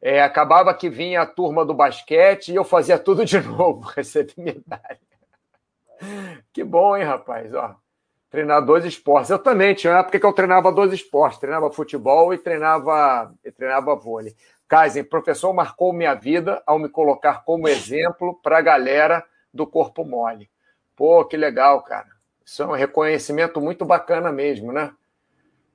[0.00, 4.34] É, acabava que vinha a turma do basquete e eu fazia tudo de novo, recebi
[4.36, 5.00] medalha.
[6.52, 7.54] Que bom, hein, rapaz?
[7.54, 7.74] Ó,
[8.30, 9.30] treinar dois esportes.
[9.30, 13.50] Eu também tinha uma época que eu treinava dois esportes, treinava futebol e treinava, e
[13.50, 14.34] treinava vôlei.
[14.66, 19.24] Kaizen, professor marcou minha vida ao me colocar como exemplo para a galera
[19.54, 20.50] do corpo mole.
[20.96, 22.08] Pô, que legal, cara.
[22.44, 24.92] Isso é um reconhecimento muito bacana mesmo, né?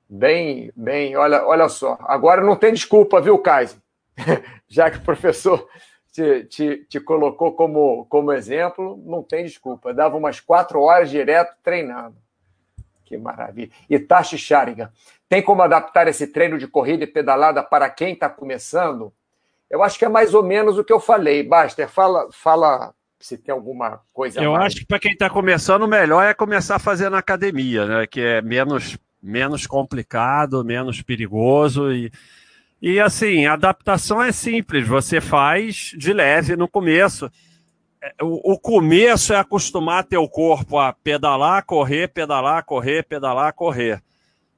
[0.08, 1.98] Bem, bem, olha, olha só.
[2.02, 3.80] Agora não tem desculpa, viu, Kaizen?
[4.68, 5.68] Já que o professor
[6.12, 9.94] te, te, te colocou como, como exemplo, não tem desculpa.
[9.94, 12.16] Dava umas quatro horas direto treinando.
[13.04, 13.70] Que maravilha.
[14.06, 14.92] Tashi Shariga,
[15.28, 19.12] tem como adaptar esse treino de corrida e pedalada para quem está começando?
[19.68, 21.42] Eu acho que é mais ou menos o que eu falei.
[21.42, 24.40] Baster, fala, fala se tem alguma coisa.
[24.40, 24.66] Eu mais.
[24.66, 28.06] acho que para quem está começando, o melhor é começar a fazer na academia, né?
[28.06, 32.10] Que é menos, menos complicado, menos perigoso e.
[32.82, 37.30] E assim, a adaptação é simples, você faz de leve no começo
[38.22, 44.02] o, o começo é acostumar teu corpo a pedalar, correr, pedalar, correr, pedalar, correr.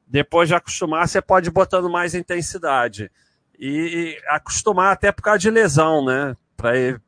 [0.07, 3.11] Depois de acostumar, você pode ir botando mais intensidade.
[3.59, 6.37] E, e acostumar até por causa de lesão, né?
[6.57, 7.01] Para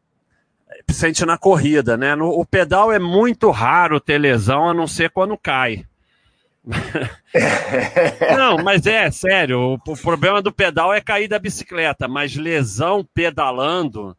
[0.91, 2.15] sente na corrida, né?
[2.15, 5.85] No, o pedal é muito raro ter lesão, a não ser quando cai.
[8.37, 9.79] não, mas é sério.
[9.87, 14.17] O, o, problema do pedal é cair da bicicleta, mas lesão pedalando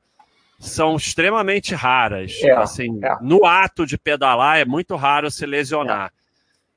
[0.59, 2.39] são extremamente raras.
[2.43, 3.15] É, assim, é.
[3.21, 6.07] no ato de pedalar é muito raro se lesionar.
[6.07, 6.11] É.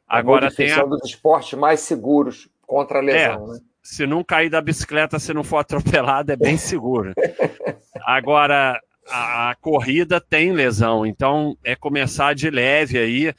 [0.09, 0.85] Agora tem a...
[0.85, 3.61] dos esportes mais seguros contra a lesão, é, né?
[3.83, 7.13] Se não cair da bicicleta, se não for atropelado, é bem seguro.
[8.05, 13.35] Agora, a, a, corrida tem lesão, então é começar de leve aí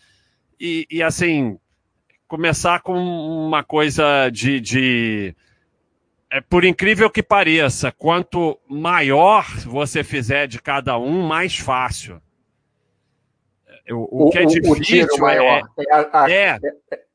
[0.59, 1.57] e, e assim,
[2.27, 5.35] começar com uma coisa de, de
[6.31, 12.21] é, por incrível que pareça, quanto maior você fizer de cada um, mais fácil.
[13.89, 15.63] O, o que é difícil maior.
[15.79, 16.59] É, é, a, é,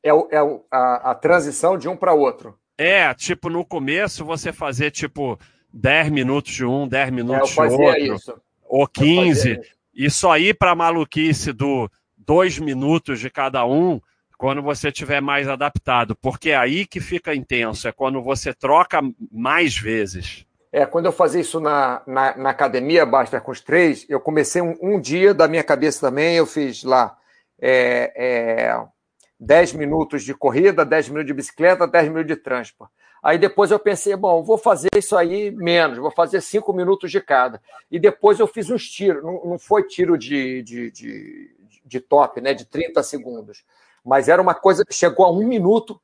[0.03, 0.39] é, é
[0.71, 2.59] a, a transição de um para outro.
[2.77, 5.39] É, tipo, no começo você fazer tipo
[5.75, 8.15] 10 minutos de um, 10 minutos de outro.
[8.15, 8.41] Isso.
[8.63, 9.61] Ou 15.
[9.93, 14.01] E só ir para a maluquice do 2 minutos de cada um,
[14.39, 19.01] quando você tiver mais adaptado, porque é aí que fica intenso, é quando você troca
[19.31, 20.47] mais vezes.
[20.73, 24.61] É, quando eu fazia isso na, na, na academia, basta com os três, eu comecei
[24.61, 27.17] um, um, dia da minha cabeça também, eu fiz lá
[27.61, 28.85] é, é,
[29.39, 32.93] 10 minutos de corrida, 10 minutos de bicicleta, 10 minutos de transporte.
[33.25, 37.21] Aí depois eu pensei, bom, vou fazer isso aí menos, vou fazer 5 minutos de
[37.21, 37.61] cada.
[37.91, 42.41] E depois eu fiz uns tiros, não, não foi tiro de, de, de, de top,
[42.41, 43.65] né, de 30 segundos
[44.05, 45.99] mas era uma coisa que chegou a um minuto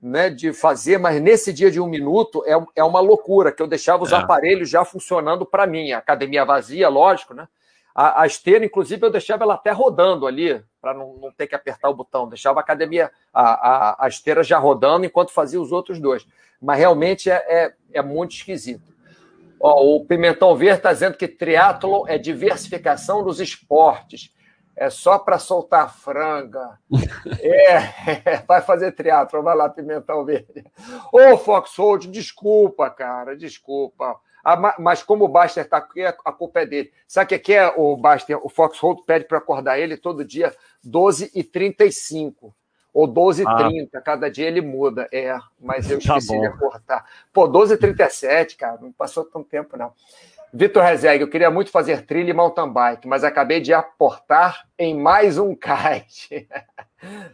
[0.00, 3.66] né, de fazer, mas nesse dia de um minuto é, é uma loucura, que eu
[3.66, 4.16] deixava os é.
[4.16, 7.46] aparelhos já funcionando para mim, a academia vazia, lógico, né?
[7.94, 11.54] A, a, esteira, inclusive, eu deixava ela até rodando ali, para não, não ter que
[11.54, 12.28] apertar o botão.
[12.28, 16.26] Deixava a academia, a, a, a esteira já rodando enquanto fazia os outros dois.
[16.60, 18.92] Mas realmente é, é, é muito esquisito.
[19.60, 24.32] Ó, o Pimentão Verde está dizendo que triatlo é diversificação dos esportes
[24.76, 26.78] é só para soltar franga.
[27.40, 27.76] é,
[28.24, 30.64] é, vai fazer teatro, vai lá, Pimentão Verde.
[31.12, 34.18] Ô, Foxhold, desculpa, cara, desculpa.
[34.44, 36.92] Ah, mas como o Baster está aqui, a culpa é dele.
[37.06, 38.38] Sabe o que é o Baster?
[38.44, 40.54] O Foxhold pede para acordar ele todo dia
[40.86, 42.52] 12h35
[42.92, 43.88] ou 12h30.
[43.94, 44.00] Ah.
[44.00, 45.08] Cada dia ele muda.
[45.12, 47.06] É, mas eu tá esqueci tá de acordar.
[47.32, 49.92] Pô, 12h37, cara, não passou tanto tempo, não.
[50.54, 54.94] Vitor Rezeg, eu queria muito fazer trilha e mountain bike, mas acabei de aportar em
[54.94, 56.46] mais um kite.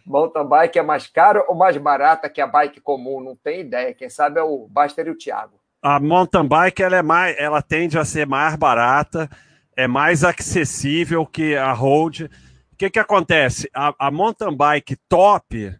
[0.07, 3.21] mountain bike é mais caro ou mais barata que a bike comum?
[3.21, 3.93] Não tem ideia.
[3.93, 5.59] Quem sabe é o Baster e o Thiago.
[5.81, 9.31] A mountain bike ela é mais, ela tende a ser mais barata,
[9.77, 12.25] é mais acessível que a road.
[12.73, 13.71] O que, que acontece?
[13.75, 15.75] A, a mountain bike top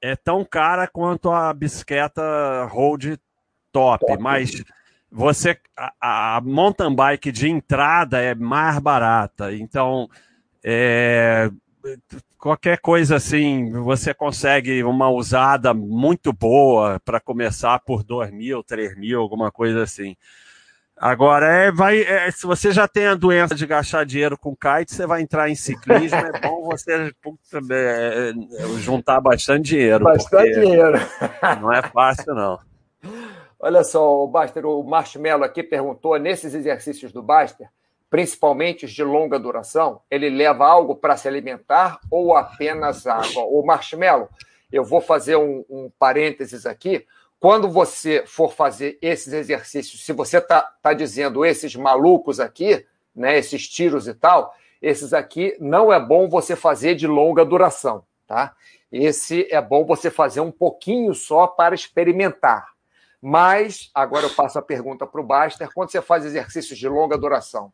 [0.00, 3.18] é tão cara quanto a bicicleta road
[3.72, 4.22] top, top.
[4.22, 4.62] mas
[5.10, 10.08] você a, a, mountain bike de entrada é mais barata, então
[10.62, 11.50] é,
[12.44, 18.98] qualquer coisa assim, você consegue uma usada muito boa para começar por 2 mil, 3
[18.98, 20.14] mil, alguma coisa assim.
[20.94, 24.94] Agora, é, vai, é, se você já tem a doença de gastar dinheiro com kite,
[24.94, 28.32] você vai entrar em ciclismo, é bom você puta, é, é,
[28.78, 30.04] juntar bastante dinheiro.
[30.04, 30.98] Bastante dinheiro.
[31.62, 32.58] Não é fácil, não.
[33.58, 37.70] Olha só, o Baster, o Marshmallow aqui perguntou, nesses exercícios do Baster,
[38.14, 43.42] principalmente os de longa duração, ele leva algo para se alimentar ou apenas água?
[43.42, 44.28] O Marshmallow,
[44.70, 47.04] eu vou fazer um, um parênteses aqui,
[47.40, 53.36] quando você for fazer esses exercícios, se você está tá dizendo esses malucos aqui, né,
[53.36, 58.54] esses tiros e tal, esses aqui não é bom você fazer de longa duração, tá?
[58.92, 62.74] Esse é bom você fazer um pouquinho só para experimentar.
[63.20, 67.18] Mas, agora eu passo a pergunta para o Baster: quando você faz exercícios de longa
[67.18, 67.72] duração?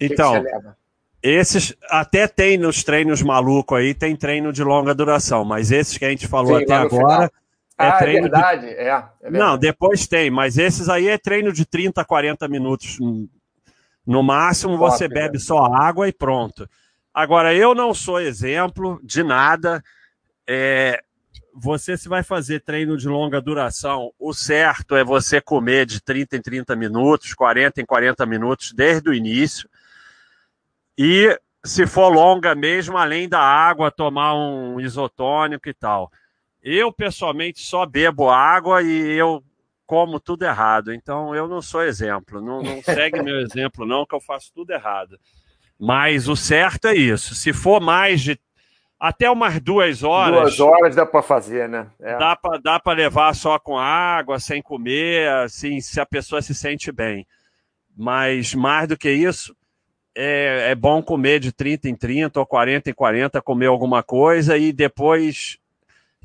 [0.00, 0.80] Então, que que
[1.22, 6.04] esses até tem nos treinos malucos aí, tem treino de longa duração, mas esses que
[6.04, 7.30] a gente falou Sim, até agora.
[7.78, 8.66] É ah, é treino é verdade.
[8.66, 8.72] De...
[8.72, 9.44] É, é verdade.
[9.44, 12.98] Não, depois tem, mas esses aí é treino de 30, 40 minutos.
[14.06, 15.44] No máximo, Top, você bebe né?
[15.44, 16.68] só água e pronto.
[17.12, 19.82] Agora, eu não sou exemplo de nada.
[20.46, 21.02] É,
[21.54, 26.36] você se vai fazer treino de longa duração, o certo é você comer de 30
[26.36, 29.68] em 30 minutos, 40 em 40 minutos desde o início.
[31.02, 31.34] E
[31.64, 36.12] se for longa mesmo, além da água, tomar um isotônico e tal.
[36.62, 39.42] Eu, pessoalmente, só bebo água e eu
[39.86, 40.92] como tudo errado.
[40.92, 42.42] Então, eu não sou exemplo.
[42.42, 45.18] Não, não segue meu exemplo, não, que eu faço tudo errado.
[45.78, 47.34] Mas o certo é isso.
[47.34, 48.38] Se for mais de
[48.98, 50.58] até umas duas horas.
[50.58, 51.86] Duas horas dá para fazer, né?
[51.98, 52.18] É.
[52.18, 56.92] Dá para dá levar só com água, sem comer, assim, se a pessoa se sente
[56.92, 57.26] bem.
[57.96, 59.56] Mas mais do que isso,
[60.22, 64.58] é, é bom comer de 30 em 30 ou 40 em 40, comer alguma coisa
[64.58, 65.58] e depois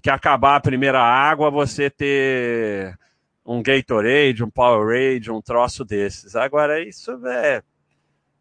[0.02, 3.00] que acabar a primeira água, você ter
[3.46, 6.36] um Gatorade, um Powerade, um troço desses.
[6.36, 7.64] Agora, isso é.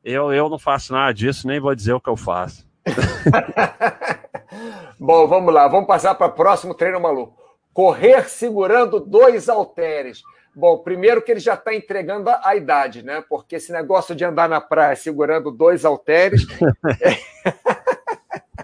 [0.04, 2.66] Eu, eu não faço nada disso, nem vou dizer o que eu faço.
[4.98, 7.38] Bom, vamos lá, vamos passar para o próximo treino maluco.
[7.72, 10.20] Correr segurando dois halteres.
[10.54, 13.24] Bom, primeiro que ele já está entregando a, idade, né?
[13.28, 16.46] Porque esse negócio de andar na praia segurando dois halteres.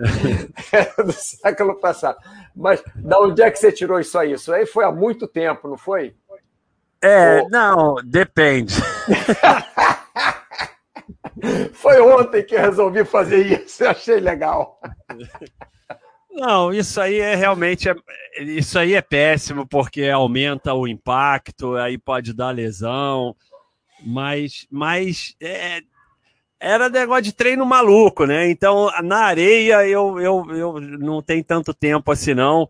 [0.73, 2.19] é do século passado.
[2.55, 4.33] Mas da onde é que você tirou isso aí?
[4.33, 6.15] Isso aí foi há muito tempo, não foi?
[7.03, 7.51] É, Ou...
[7.51, 8.75] não, depende.
[11.73, 14.81] foi ontem que eu resolvi fazer isso, eu achei legal.
[16.33, 17.95] Não, isso aí é realmente é,
[18.39, 23.35] isso aí é péssimo porque aumenta o impacto, aí pode dar lesão,
[24.05, 25.81] mas, mas é,
[26.61, 28.51] era negócio de treino maluco, né?
[28.51, 32.69] Então, na areia eu, eu, eu não tenho tanto tempo assim, não.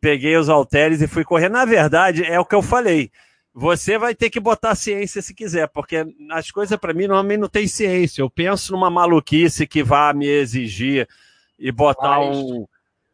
[0.00, 1.48] Peguei os halteres e fui correr.
[1.48, 3.10] Na verdade, é o que eu falei.
[3.54, 7.48] Você vai ter que botar ciência se quiser, porque as coisas para mim normalmente não
[7.48, 8.20] tem ciência.
[8.20, 11.08] Eu penso numa maluquice que vá me exigir
[11.58, 12.36] e botar Mas...
[12.36, 12.66] um,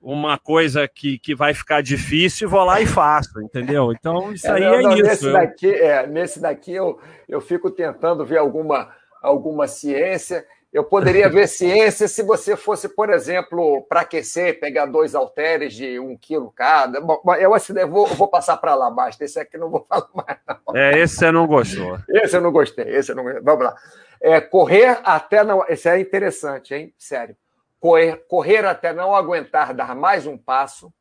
[0.03, 3.93] uma coisa que, que vai ficar difícil, vou lá e faço, entendeu?
[3.93, 5.05] Então, isso é, aí não, é não, isso.
[5.05, 8.91] Nesse daqui, é, nesse daqui eu, eu fico tentando ver alguma
[9.23, 10.45] alguma ciência.
[10.73, 16.01] Eu poderia ver ciência se você fosse, por exemplo, para aquecer, pegar dois halteres de
[16.01, 17.01] um quilo cada.
[17.01, 19.25] Bom, eu, eu vou, vou passar para lá, basta.
[19.25, 20.38] Esse aqui não vou falar mais.
[20.49, 20.77] Não.
[20.77, 21.99] É, esse você não gostou.
[22.09, 22.88] Esse eu não gostei.
[22.88, 23.77] Esse eu não Vamos lá.
[24.21, 25.65] É, correr até não.
[25.69, 26.93] Esse é interessante, hein?
[26.99, 27.37] Sério.
[27.83, 30.95] Correr, correr até não aguentar dar mais um passo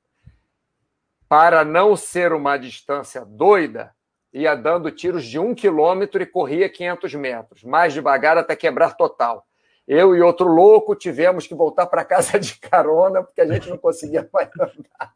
[1.30, 3.94] para não ser uma distância doida
[4.34, 9.46] ia dando tiros de um quilômetro e corria 500 metros, mais devagar até quebrar total.
[9.88, 13.78] Eu e outro louco tivemos que voltar para casa de carona, porque a gente não
[13.78, 15.14] conseguia mais andar.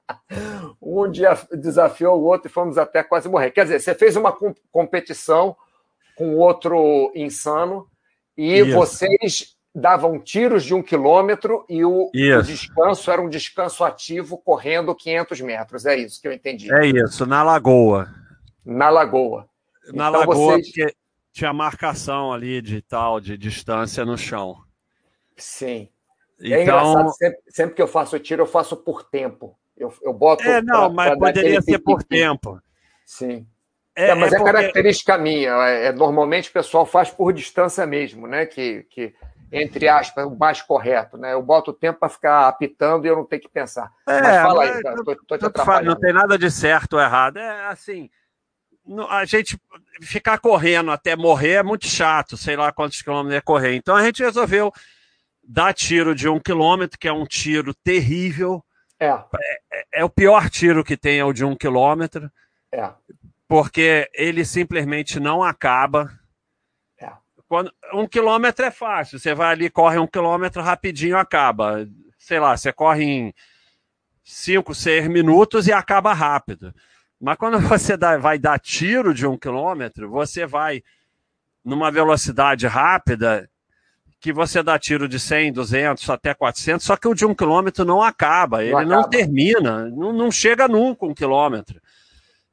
[0.79, 3.49] Um dia desafiou o outro e fomos até quase morrer.
[3.49, 4.37] Quer dizer, você fez uma
[4.71, 5.57] competição
[6.15, 7.89] com outro insano
[8.37, 8.75] e Isso.
[8.75, 14.95] vocês davam tiros de um quilômetro e o, o, descanso era um descanso ativo correndo
[14.95, 15.85] 500 metros.
[15.85, 16.73] É isso que eu entendi.
[16.73, 18.09] É isso, na lagoa
[18.65, 19.47] na Lagoa.
[19.93, 20.71] Na então, Lagoa, vocês...
[20.71, 20.95] porque
[21.31, 24.57] tinha marcação ali de tal, de distância no chão.
[25.37, 25.87] Sim.
[26.41, 26.61] É então...
[26.61, 29.57] engraçado, sempre, sempre, que eu faço tiro, eu faço por tempo.
[29.77, 30.43] Eu, eu boto.
[30.43, 32.59] É, não, pra, mas pra poderia ser por tempo.
[33.05, 33.45] Sim.
[33.95, 34.51] É, é mas é, é porque...
[34.51, 35.51] característica minha.
[35.67, 38.45] É, é, normalmente o pessoal faz por distância mesmo, né?
[38.45, 39.13] Que, que
[39.51, 41.33] entre aspas, o mais correto, né?
[41.33, 43.91] Eu boto o tempo para ficar apitando e eu não tenho que pensar.
[44.07, 45.89] É, mas fala aí, cara, tô, tô te atrapalhando.
[45.89, 47.37] Não tem nada de certo ou errado.
[47.37, 48.09] É assim,
[49.09, 49.59] a gente
[50.01, 53.75] ficar correndo até morrer é muito chato, sei lá quantos quilômetros é correr.
[53.75, 54.71] Então a gente resolveu
[55.43, 58.63] dar tiro de um quilômetro, que é um tiro terrível.
[58.99, 59.09] É.
[59.09, 62.31] É, é o pior tiro que tem, é o de um quilômetro.
[62.71, 62.91] É.
[63.47, 66.11] Porque ele simplesmente não acaba
[67.47, 69.19] quando, um quilômetro é fácil.
[69.19, 71.87] Você vai ali, corre um quilômetro rapidinho, acaba.
[72.17, 73.33] Sei lá, você corre em
[74.23, 76.73] 5, 6 minutos e acaba rápido.
[77.19, 80.83] Mas quando você dá, vai dar tiro de um quilômetro, você vai
[81.63, 83.49] numa velocidade rápida
[84.19, 87.85] que você dá tiro de 100, 200 até 400, só que o de um quilômetro
[87.85, 91.79] não acaba, ele não, não termina, não, não chega nunca um quilômetro.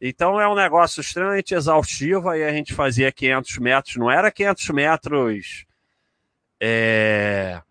[0.05, 2.29] Então é um negócio extremamente exaustivo.
[2.29, 5.65] Aí a gente fazia 500 metros, não era 500 metros
[6.61, 7.63] é,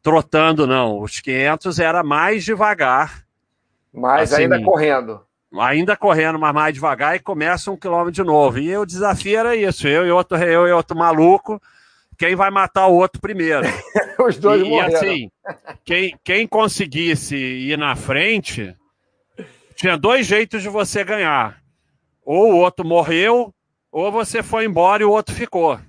[0.00, 1.00] trotando, não.
[1.00, 3.24] Os 500 era mais devagar.
[3.92, 5.20] Mas assim, ainda correndo.
[5.58, 8.60] Ainda correndo, mas mais devagar e começa um quilômetro de novo.
[8.60, 11.60] E o desafio era isso: eu e outro, eu e outro maluco.
[12.16, 13.66] Quem vai matar o outro primeiro?
[14.24, 14.92] Os dois e, morreram.
[14.92, 15.30] E assim,
[15.84, 18.76] quem, quem conseguisse ir na frente,
[19.74, 21.60] tinha dois jeitos de você ganhar
[22.32, 23.52] ou o outro morreu,
[23.90, 25.80] ou você foi embora e o outro ficou.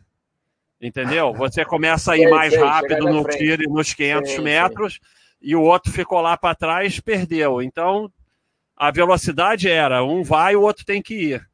[0.81, 1.31] Entendeu?
[1.35, 4.99] Você começa a ir mais rápido no tiro nos 500 sim, metros
[5.39, 7.61] e o outro ficou lá para trás perdeu.
[7.61, 8.11] Então,
[8.75, 11.47] a velocidade era um vai, o outro tem que ir.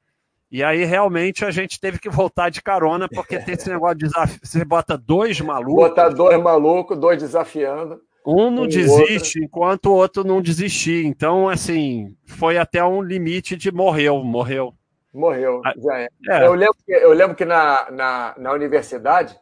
[0.50, 4.06] E aí, realmente, a gente teve que voltar de carona, porque tem esse negócio de
[4.06, 4.40] desafio.
[4.42, 5.84] Você bota dois malucos.
[5.84, 8.00] Bota dois malucos, dois desafiando.
[8.26, 9.44] Um não um desiste outro.
[9.44, 11.06] enquanto o outro não desistir.
[11.06, 14.77] Então, assim, foi até um limite de morreu, morreu.
[15.18, 16.08] Morreu, ah, já é.
[16.30, 16.46] é.
[16.46, 19.38] Eu, lembro que, eu lembro que na, na, na universidade,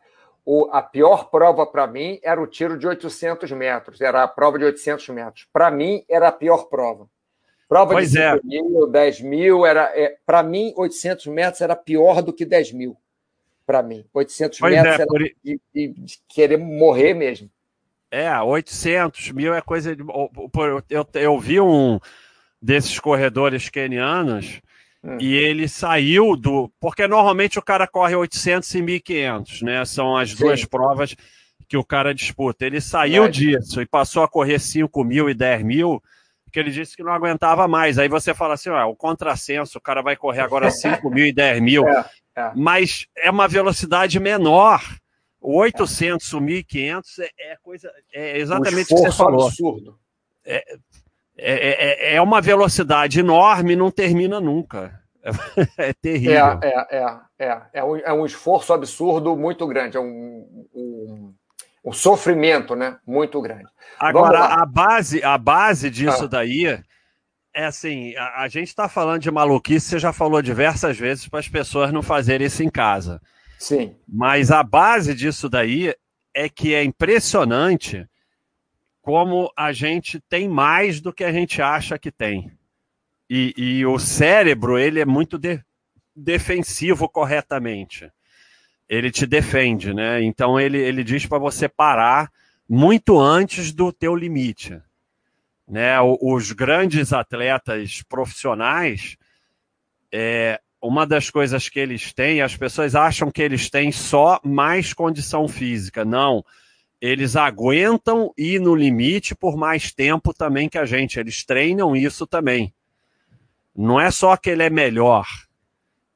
[0.45, 4.57] o, a pior prova para mim era o tiro de 800 metros, era a prova
[4.57, 5.47] de 800 metros.
[5.51, 7.07] Para mim, era a pior prova.
[7.67, 8.39] Prova pois de 5 é.
[8.43, 12.95] mil, 10 mil, era, é, para mim, 800 metros era pior do que 10 mil.
[13.65, 15.19] Para mim, 800 pois metros é, era por...
[15.19, 17.49] de, de, de querer morrer mesmo.
[18.11, 20.03] É, 800 mil é coisa de.
[20.03, 21.99] Eu, eu, eu vi um
[22.61, 24.61] desses corredores kenianos
[25.05, 25.17] hum.
[25.19, 26.71] e ele saiu do.
[26.79, 29.85] Porque normalmente o cara corre 800 e 1500, né?
[29.85, 30.37] São as Sim.
[30.37, 31.15] duas provas
[31.67, 32.65] que o cara disputa.
[32.65, 36.01] Ele saiu disso e passou a correr 5 mil e 10 mil,
[36.51, 37.99] que ele disse que não aguentava mais.
[37.99, 41.33] Aí você fala assim: ó, o contrassenso, o cara vai correr agora 5 mil e
[41.33, 41.83] 10 mil.
[42.37, 42.51] É, é.
[42.53, 44.81] Mas é uma velocidade menor.
[45.39, 47.89] O 800, o 1500 é, é coisa.
[48.11, 49.47] É exatamente o que você falou.
[49.47, 49.97] absurdo.
[50.43, 50.61] É,
[51.37, 54.99] é, é, é uma velocidade enorme e não termina nunca.
[55.77, 56.59] É, terrível.
[56.61, 59.97] É, é, é, é, é, um, é um esforço absurdo muito grande.
[59.97, 61.33] É um, um,
[61.83, 62.97] um sofrimento né?
[63.07, 63.65] muito grande.
[63.99, 66.27] Agora, a base, a base disso ah.
[66.27, 66.79] daí
[67.55, 71.39] é assim: a, a gente está falando de maluquice, você já falou diversas vezes para
[71.39, 73.19] as pessoas não fazerem isso em casa.
[73.57, 73.95] Sim.
[74.07, 75.91] Mas a base disso daí
[76.35, 78.07] é que é impressionante
[79.05, 82.51] como a gente tem mais do que a gente acha que tem.
[83.29, 85.63] E, e o cérebro, ele é muito de,
[86.15, 88.11] defensivo corretamente.
[88.89, 90.23] Ele te defende, né?
[90.23, 92.31] Então ele, ele diz para você parar
[92.67, 94.81] muito antes do teu limite.
[95.67, 96.01] Né?
[96.01, 99.17] Os grandes atletas profissionais,
[100.11, 104.93] é, uma das coisas que eles têm, as pessoas acham que eles têm só mais
[104.93, 106.03] condição física.
[106.03, 106.43] Não.
[107.05, 111.19] Eles aguentam ir no limite por mais tempo também que a gente.
[111.19, 112.73] Eles treinam isso também.
[113.75, 115.27] Não é só que ele é melhor.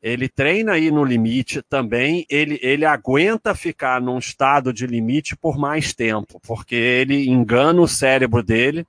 [0.02, 5.60] Ele treina aí no limite também, ele, ele aguenta ficar num estado de limite por
[5.60, 8.88] mais tempo, porque ele engana o cérebro dele,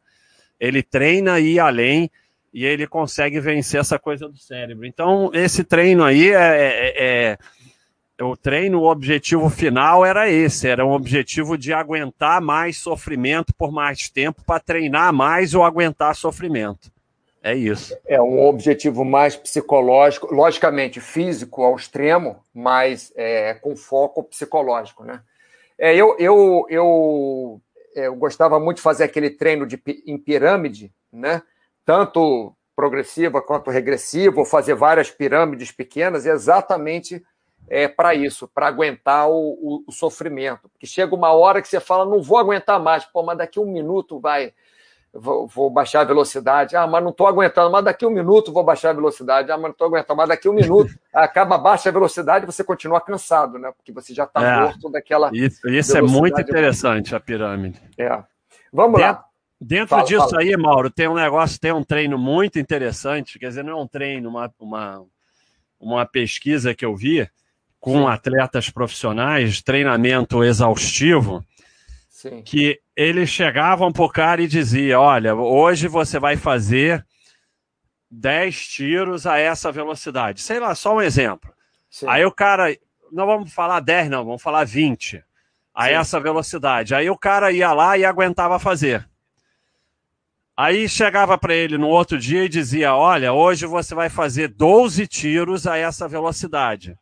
[0.58, 2.10] ele treina aí além
[2.54, 4.86] e ele consegue vencer essa coisa do cérebro.
[4.86, 7.38] Então, esse treino aí é, é, é,
[8.24, 13.72] o treino, o objetivo final era esse, era um objetivo de aguentar mais sofrimento por
[13.72, 16.90] mais tempo para treinar mais ou aguentar sofrimento.
[17.42, 17.96] É isso.
[18.06, 25.22] É um objetivo mais psicológico, logicamente físico ao extremo, mas é, com foco psicológico, né?
[25.78, 27.60] É, eu, eu, eu,
[27.96, 31.42] é, eu gostava muito de fazer aquele treino de, em pirâmide, né?
[31.90, 37.22] tanto progressiva quanto regressiva, fazer várias pirâmides pequenas, exatamente
[37.70, 40.68] é, para isso, para aguentar o, o, o, sofrimento.
[40.68, 43.72] Porque chega uma hora que você fala, não vou aguentar mais, pô, mas daqui um
[43.72, 44.52] minuto vai,
[45.14, 46.74] vou, vou, baixar a velocidade.
[46.74, 49.52] Ah, mas não estou aguentando, mas daqui um minuto vou baixar a velocidade.
[49.52, 52.64] Ah, mas não estou aguentando, mas daqui um minuto acaba baixa a velocidade e você
[52.64, 53.70] continua cansado, né?
[53.76, 55.30] Porque você já está é, morto daquela.
[55.32, 57.80] Isso, isso é muito interessante, a pirâmide.
[57.96, 58.20] É.
[58.72, 59.24] Vamos dentro, lá.
[59.60, 60.42] Dentro fala, disso fala.
[60.42, 63.86] aí, Mauro, tem um negócio, tem um treino muito interessante, quer dizer, não é um
[63.86, 65.06] treino, uma, uma,
[65.78, 67.30] uma pesquisa que eu vi
[67.80, 68.06] com Sim.
[68.06, 71.44] atletas profissionais, treinamento exaustivo
[72.08, 72.42] Sim.
[72.42, 77.04] que eles chegavam pro cara e dizia, olha, hoje você vai fazer
[78.10, 80.42] 10 tiros a essa velocidade.
[80.42, 81.50] Sei lá, só um exemplo.
[81.88, 82.06] Sim.
[82.08, 82.76] Aí o cara,
[83.10, 85.24] não vamos falar 10 não, vamos falar 20
[85.74, 85.90] a Sim.
[85.94, 86.94] essa velocidade.
[86.94, 89.08] Aí o cara ia lá e aguentava fazer.
[90.54, 95.06] Aí chegava para ele no outro dia e dizia: Olha, hoje você vai fazer 12
[95.06, 96.98] tiros a essa velocidade.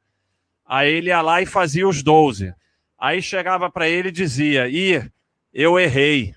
[0.69, 2.53] Aí ele ia lá e fazia os 12.
[2.99, 5.11] Aí chegava para ele e dizia: Ih,
[5.53, 6.35] eu errei.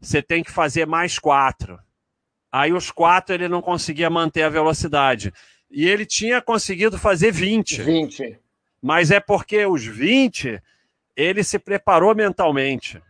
[0.00, 1.78] Você tem que fazer mais quatro.
[2.50, 5.30] Aí os quatro ele não conseguia manter a velocidade.
[5.70, 7.82] E ele tinha conseguido fazer 20.
[7.82, 8.38] 20.
[8.80, 10.62] Mas é porque os 20
[11.14, 13.02] ele se preparou mentalmente.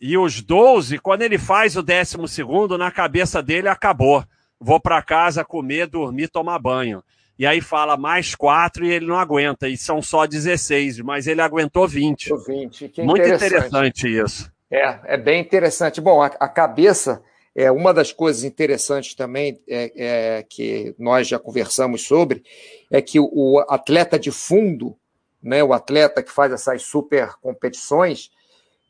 [0.00, 4.24] E os 12, quando ele faz o décimo segundo, na cabeça dele acabou.
[4.60, 7.02] Vou para casa comer, dormir, tomar banho
[7.42, 11.40] e aí fala mais quatro e ele não aguenta, e são só 16, mas ele
[11.40, 12.30] aguentou 20.
[12.46, 12.88] 20.
[12.88, 13.66] Que Muito interessante.
[13.66, 14.52] interessante isso.
[14.70, 16.00] É, é bem interessante.
[16.00, 17.20] Bom, a, a cabeça
[17.52, 22.44] é uma das coisas interessantes também é, é, que nós já conversamos sobre
[22.88, 24.96] é que o, o atleta de fundo,
[25.42, 28.30] né, o atleta que faz essas super competições,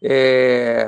[0.03, 0.87] é,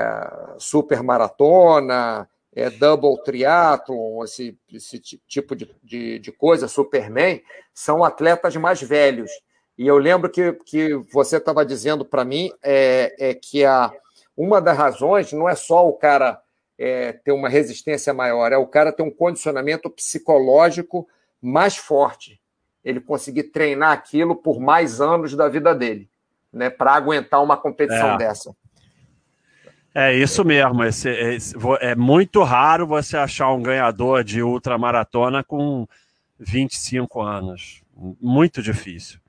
[0.59, 7.43] super maratona, é, double triathlon, esse, esse tipo de, de, de, coisa, Superman,
[7.73, 9.31] são atletas mais velhos.
[9.77, 13.93] E eu lembro que, que você estava dizendo para mim é, é que a,
[14.37, 16.41] uma das razões não é só o cara
[16.79, 21.09] é, ter uma resistência maior, é o cara ter um condicionamento psicológico
[21.43, 22.41] mais forte.
[22.85, 26.09] Ele conseguir treinar aquilo por mais anos da vida dele,
[26.53, 28.19] né, para aguentar uma competição é.
[28.19, 28.55] dessa.
[29.95, 30.83] É isso mesmo.
[30.83, 35.87] Esse, esse, é muito raro você achar um ganhador de ultramaratona com
[36.39, 37.83] 25 anos.
[38.21, 39.21] Muito difícil.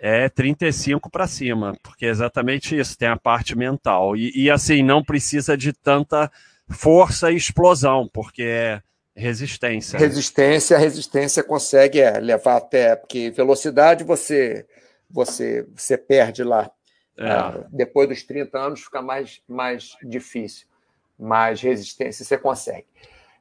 [0.00, 4.16] É 35 para cima, porque é exatamente isso, tem a parte mental.
[4.16, 6.30] E, e, assim, não precisa de tanta
[6.68, 8.80] força e explosão, porque é
[9.16, 9.98] resistência.
[9.98, 12.94] Resistência, a resistência consegue é, levar até.
[12.94, 14.64] Porque velocidade você,
[15.10, 16.70] você, você perde lá
[17.18, 17.30] é.
[17.30, 20.66] Ah, depois dos 30 anos fica mais, mais difícil,
[21.18, 22.86] mais resistência você consegue.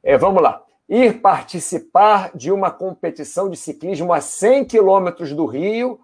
[0.04, 0.64] É, vamos lá.
[0.90, 6.00] Ir participar de uma competição de ciclismo a 100 quilômetros do Rio,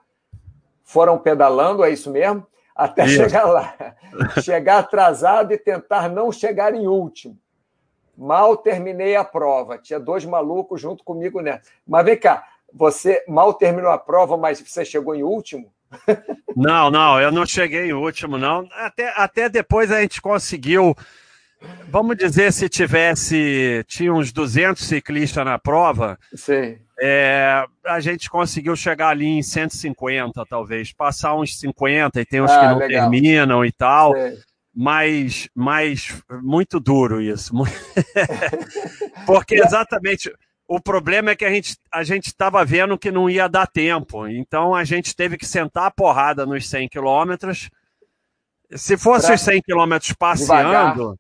[0.84, 2.45] foram pedalando, é isso mesmo?
[2.76, 3.15] Até isso.
[3.15, 3.76] chegar lá.
[4.43, 7.39] chegar atrasado e tentar não chegar em último.
[8.15, 9.80] Mal terminei a prova.
[9.80, 11.63] Tinha dois malucos junto comigo nessa.
[11.88, 15.72] Mas vem cá, você mal terminou a prova, mas você chegou em último?
[16.56, 18.68] Não, não, eu não cheguei em último, não.
[18.74, 20.96] Até, até depois a gente conseguiu.
[21.89, 23.84] Vamos dizer, se tivesse.
[23.88, 26.18] Tinha uns 200 ciclistas na prova.
[26.36, 26.78] Sim.
[27.02, 30.94] É, a gente conseguiu chegar ali em 150, talvez.
[30.94, 33.10] Passar uns 50 e tem uns ah, que não legal.
[33.10, 34.14] terminam e tal.
[34.14, 34.38] Sim.
[34.76, 37.54] Mas, mas muito duro isso.
[39.26, 40.32] Porque exatamente
[40.68, 44.28] o problema é que a gente a gente estava vendo que não ia dar tempo,
[44.28, 47.70] então a gente teve que sentar a porrada nos 100 quilômetros.
[48.72, 49.36] Se fosse pra...
[49.36, 51.18] os 100 quilômetros passeando,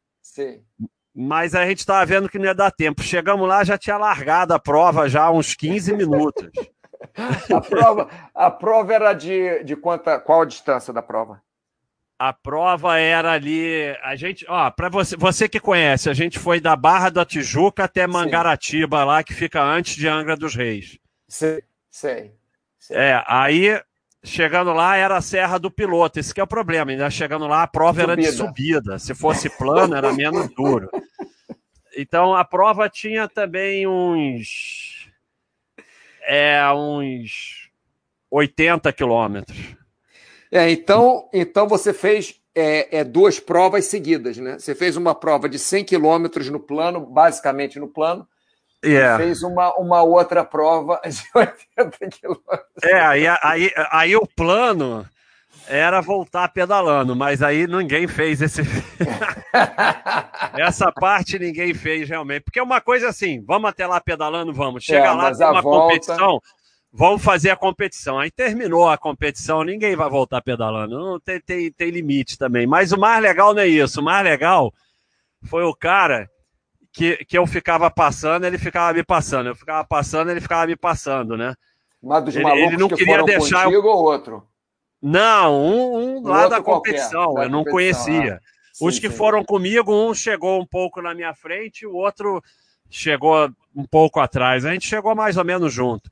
[1.13, 3.03] mas a gente estava vendo que não ia dar tempo.
[3.03, 6.49] Chegamos lá, já tinha largado a prova já há uns 15 minutos.
[7.53, 11.41] a, prova, a prova era de, de quanta, qual a distância da prova?
[12.23, 13.93] A prova era ali.
[14.01, 17.83] A gente, ó, para você, você que conhece, a gente foi da Barra da Tijuca
[17.83, 19.05] até Mangaratiba, Sim.
[19.05, 20.97] lá que fica antes de Angra dos Reis.
[21.27, 22.31] Sei, sei.
[22.91, 23.77] É, aí
[24.23, 26.17] chegando lá era a Serra do Piloto.
[26.17, 26.91] Esse que é o problema.
[26.91, 28.13] Ainda chegando lá, a prova subida.
[28.13, 28.99] era de subida.
[28.99, 30.89] Se fosse plano, era menos duro.
[31.97, 35.11] Então a prova tinha também uns.
[36.21, 37.69] É, uns
[38.31, 39.82] 80 quilômetros.
[40.53, 44.59] É, então, então você fez é, é, duas provas seguidas, né?
[44.59, 48.27] Você fez uma prova de 100 quilômetros no plano, basicamente no plano,
[48.85, 49.15] yeah.
[49.15, 52.83] e fez uma, uma outra prova de 80 quilômetros.
[52.83, 55.03] É, aí, aí, aí o plano
[55.67, 58.61] era voltar pedalando, mas aí ninguém fez esse.
[60.55, 62.43] Essa parte ninguém fez realmente.
[62.43, 64.83] Porque é uma coisa assim: vamos até lá pedalando, vamos.
[64.83, 65.95] Chega é, lá, tem uma volta...
[65.95, 66.39] competição
[66.93, 68.19] vamos fazer a competição.
[68.19, 70.97] Aí terminou a competição, ninguém vai voltar pedalando.
[70.97, 72.67] Não, tem, tem, tem limite também.
[72.67, 73.99] Mas o mais legal não é isso.
[73.99, 74.71] O mais legal
[75.41, 76.29] foi o cara
[76.91, 79.47] que, que eu ficava passando, ele ficava me passando.
[79.47, 81.55] Eu ficava passando, ele ficava me passando, né?
[82.01, 84.47] Mas dos ele, malucos ele não que queria deixar contigo ou outro?
[85.01, 88.35] Não, um, um lá da competição, eu não conhecia.
[88.35, 88.39] Ah,
[88.71, 89.15] sim, Os que sim.
[89.15, 92.41] foram comigo, um chegou um pouco na minha frente, o outro
[92.89, 94.65] chegou um pouco atrás.
[94.65, 96.09] A gente chegou mais ou menos junto.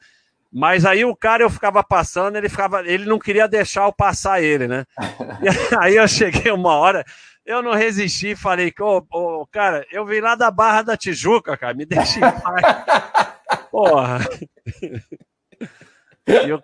[0.51, 4.41] Mas aí o cara eu ficava passando, ele ficava, ele não queria deixar eu passar
[4.41, 4.85] ele, né?
[5.41, 7.05] E aí eu cheguei uma hora,
[7.45, 11.55] eu não resisti, falei, ô, oh, oh, cara, eu vim lá da Barra da Tijuca,
[11.55, 12.61] cara, me deixa em paz.
[13.71, 14.19] Porra.
[16.27, 16.61] Eu...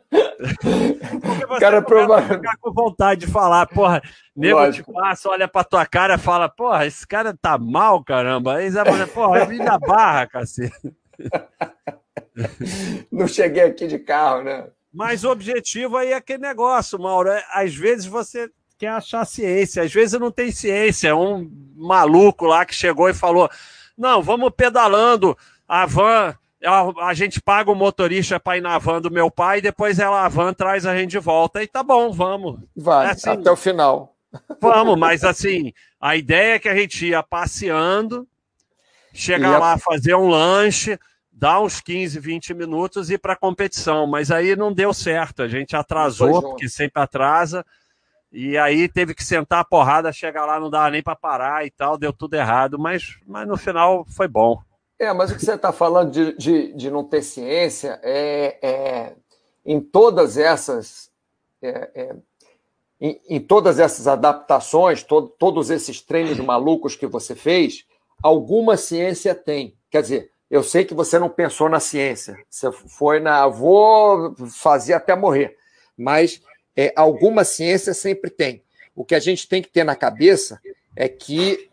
[1.47, 2.35] você cara, provavelmente.
[2.35, 4.01] ficar com vontade de falar, porra,
[4.35, 8.55] nego te passa, olha pra tua cara e fala, porra, esse cara tá mal, caramba.
[8.55, 10.93] Aí você fala, porra, eu vim da barra, cacete.
[13.11, 14.67] Não cheguei aqui de carro, né?
[14.93, 17.29] Mas o objetivo aí é aquele negócio, Mauro.
[17.29, 21.15] É, às vezes você quer achar ciência, às vezes não tem ciência.
[21.15, 23.49] Um maluco lá que chegou e falou:
[23.97, 29.01] não, vamos pedalando, a van a, a gente paga o motorista para ir na van
[29.01, 31.61] do meu pai, e depois ela, a van traz a gente de volta.
[31.61, 32.59] E tá bom, vamos.
[32.75, 34.15] Vai, é assim, até o final.
[34.61, 35.71] Vamos, mas assim,
[36.01, 38.27] a ideia é que a gente ia passeando,
[39.13, 39.57] chegar a...
[39.57, 40.99] lá, fazer um lanche,
[41.39, 44.07] dar uns 15, 20 minutos e ir para a competição.
[44.07, 47.63] Mas aí não deu certo, a gente atrasou, porque sempre atrasa.
[48.31, 51.69] E aí teve que sentar a porrada, chegar lá, não dava nem para parar e
[51.69, 54.59] tal, deu tudo errado, mas, mas no final foi bom.
[54.99, 59.15] É, mas o que você está falando de, de, de, não ter ciência é, é
[59.63, 61.11] em todas essas
[61.61, 62.15] é, é,
[62.99, 67.85] em, em, todas essas adaptações, to, todos esses treinos malucos que você fez,
[68.23, 69.77] alguma ciência tem.
[69.89, 74.93] Quer dizer, eu sei que você não pensou na ciência, você foi na vou fazer
[74.93, 75.57] até morrer,
[75.97, 76.41] mas
[76.75, 78.63] é, alguma ciência sempre tem.
[78.95, 80.59] O que a gente tem que ter na cabeça
[80.95, 81.69] é que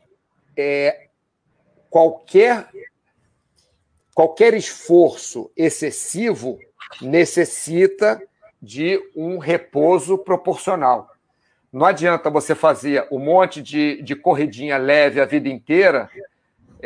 [0.56, 1.08] é,
[1.88, 2.68] qualquer
[4.14, 6.58] qualquer esforço excessivo
[7.02, 8.22] necessita
[8.62, 11.10] de um repouso proporcional.
[11.72, 16.08] Não adianta você fazer um monte de, de corridinha leve a vida inteira,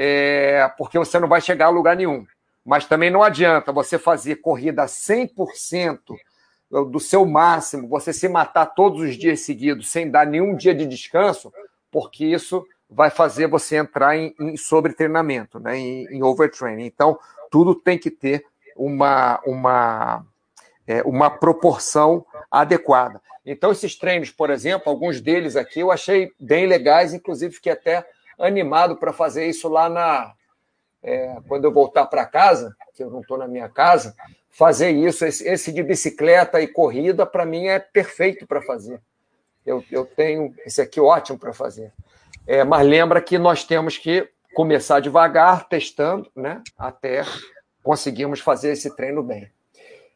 [0.01, 2.24] é, porque você não vai chegar a lugar nenhum.
[2.64, 5.99] Mas também não adianta você fazer corrida 100%
[6.88, 10.86] do seu máximo, você se matar todos os dias seguidos sem dar nenhum dia de
[10.86, 11.53] descanso,
[11.90, 16.84] porque isso vai fazer você entrar em, em sobretreinamento, né, em, em overtraining.
[16.84, 17.18] Então,
[17.51, 18.44] tudo tem que ter
[18.76, 20.24] uma, uma,
[20.86, 23.20] é, uma proporção adequada.
[23.44, 28.07] Então, esses treinos, por exemplo, alguns deles aqui eu achei bem legais, inclusive fiquei até
[28.39, 30.34] animado para fazer isso lá na.
[31.03, 34.14] É, quando eu voltar para casa, que eu não estou na minha casa,
[34.51, 39.01] fazer isso, esse, esse de bicicleta e corrida, para mim é perfeito para fazer.
[39.64, 41.93] Eu, eu tenho esse aqui ótimo para fazer.
[42.47, 46.62] É, mas lembra que nós temos que começar devagar, testando, né?
[46.76, 47.22] Até
[47.82, 49.49] conseguirmos fazer esse treino bem.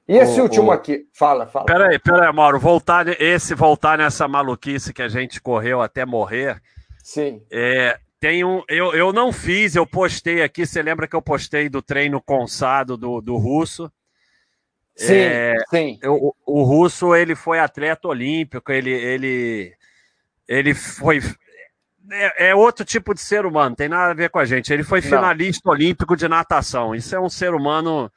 [0.09, 0.73] E esse oh, último oh.
[0.73, 1.67] aqui, fala, fala.
[1.67, 6.61] Peraí, peraí, Mauro, voltar, esse voltar nessa maluquice que a gente correu até morrer.
[7.03, 7.43] Sim.
[7.51, 11.69] É, tem um, eu, eu não fiz, eu postei aqui, você lembra que eu postei
[11.69, 13.91] do treino consado do, do russo?
[14.95, 15.99] Sim, é, sim.
[16.01, 19.75] Eu, o, russo, ele foi atleta olímpico, ele, ele,
[20.47, 21.19] ele foi
[22.13, 24.73] é, é, outro tipo de ser humano, tem nada a ver com a gente.
[24.73, 25.73] Ele foi finalista Não.
[25.73, 26.95] olímpico de natação.
[26.95, 28.09] Isso é um ser humano.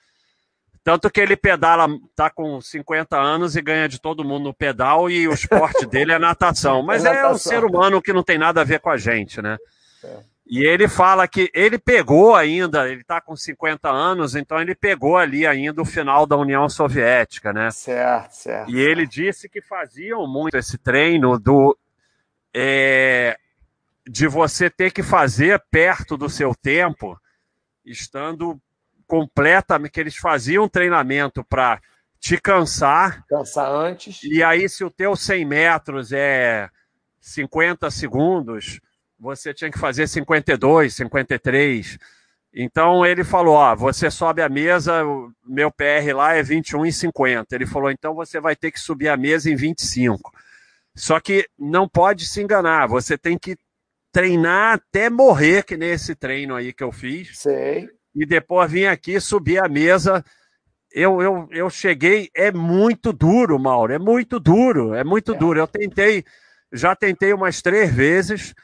[0.84, 5.10] Tanto que ele pedala, tá com 50 anos e ganha de todo mundo no pedal,
[5.10, 6.84] e o esporte dele é natação.
[6.84, 7.32] Mas é, natação.
[7.32, 9.58] é um ser humano que não tem nada a ver com a gente, né?
[10.06, 10.36] É.
[10.48, 15.18] E ele fala que ele pegou ainda, ele está com 50 anos, então ele pegou
[15.18, 17.72] ali ainda o final da União Soviética, né?
[17.72, 18.70] Certo, certo.
[18.70, 21.76] E ele disse que faziam muito esse treino do.
[22.54, 23.38] É,
[24.08, 27.20] de você ter que fazer perto do seu tempo,
[27.84, 28.62] estando
[29.08, 29.92] completamente.
[29.92, 31.82] que eles faziam treinamento para
[32.20, 33.26] te cansar.
[33.28, 34.24] Cansar antes.
[34.24, 36.70] E aí, se o teu 100 metros é
[37.20, 38.80] 50 segundos,
[39.20, 41.98] você tinha que fazer 52, 53.
[42.54, 45.04] Então ele falou: ó, você sobe a mesa,
[45.46, 47.48] meu PR lá é 21,50.
[47.52, 50.32] Ele falou: então você vai ter que subir a mesa em 25.
[50.96, 53.58] Só que não pode se enganar, você tem que
[54.14, 57.38] treinar até morrer, que nesse treino aí que eu fiz.
[57.38, 57.90] Sei.
[58.16, 60.24] E depois vim aqui subir a mesa.
[60.90, 65.38] Eu, eu, eu cheguei, é muito duro, Mauro, é muito duro, é muito é.
[65.38, 65.60] duro.
[65.60, 66.24] Eu tentei,
[66.72, 68.56] já tentei umas três vezes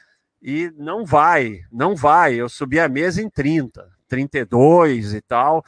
[0.41, 2.33] e não vai, não vai.
[2.33, 5.63] Eu subi a mesa em 30, 32 e tal.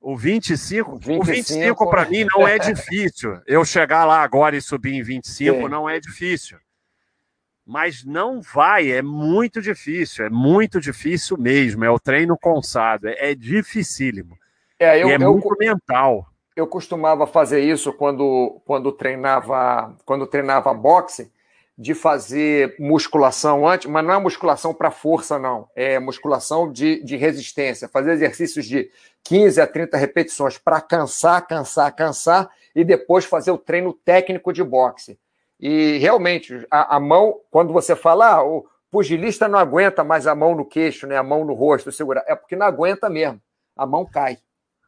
[0.00, 3.38] O 25, 25 o 25 para mim não é difícil.
[3.46, 5.68] Eu chegar lá agora e subir em 25 Sim.
[5.68, 6.58] não é difícil.
[7.64, 11.84] mas não vai, é muito difícil, é muito difícil mesmo.
[11.84, 14.36] É o treino consado, é, é dificílimo.
[14.78, 16.26] É, eu, e é eu, muito mental.
[16.56, 21.32] Eu costumava fazer isso quando, quando treinava quando treinava boxe,
[21.76, 25.68] de fazer musculação antes, mas não é musculação para força, não.
[25.74, 27.88] É musculação de, de resistência.
[27.88, 28.90] Fazer exercícios de
[29.24, 34.62] 15 a 30 repetições para cansar, cansar, cansar, e depois fazer o treino técnico de
[34.62, 35.18] boxe.
[35.58, 40.34] E realmente, a, a mão, quando você fala, ah, o pugilista não aguenta mais a
[40.34, 43.40] mão no queixo, né, a mão no rosto, segurar, é porque não aguenta mesmo.
[43.76, 44.38] A mão cai.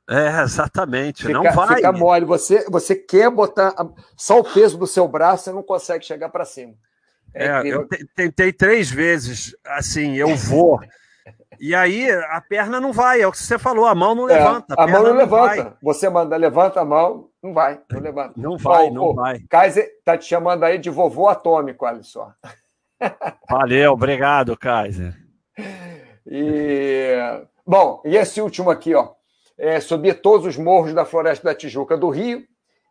[0.08, 1.26] É, exatamente.
[1.26, 1.76] Fica, não vai.
[1.76, 2.24] Fica mole.
[2.26, 3.74] Você, você quer botar
[4.16, 6.74] só o peso do seu braço, você não consegue chegar para cima.
[7.34, 10.80] É, é eu tentei três vezes, assim, eu vou.
[11.58, 14.34] E aí a perna não vai, é o que você falou, a mão não é,
[14.34, 14.74] levanta.
[14.76, 15.62] A, a mão não, não levanta.
[15.62, 15.72] Vai.
[15.82, 18.32] Você manda, levanta a mão, não vai, não levanta.
[18.36, 19.40] Não vai, não vai.
[19.48, 22.32] Kaiser tá te chamando aí de vovô atômico, olha só.
[23.48, 25.14] Valeu, obrigado, Kaiser.
[26.26, 29.10] E bom, e esse último aqui, ó,
[29.58, 32.44] é subir todos os morros da Floresta da Tijuca do Rio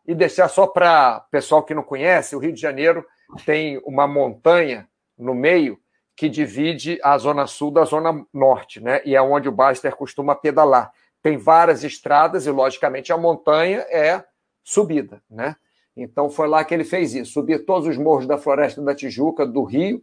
[0.06, 3.04] e deixar só para pessoal que não conhece, o Rio de Janeiro
[3.44, 4.88] tem uma montanha
[5.18, 5.78] no meio
[6.16, 9.00] que divide a zona sul da zona norte, né?
[9.04, 10.92] E é onde o Baster costuma pedalar.
[11.22, 14.22] Tem várias estradas e, logicamente, a montanha é
[14.62, 15.56] subida, né?
[15.96, 19.46] Então foi lá que ele fez isso, subir todos os morros da Floresta da Tijuca,
[19.46, 20.02] do Rio,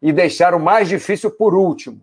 [0.00, 2.02] e deixar o mais difícil por último.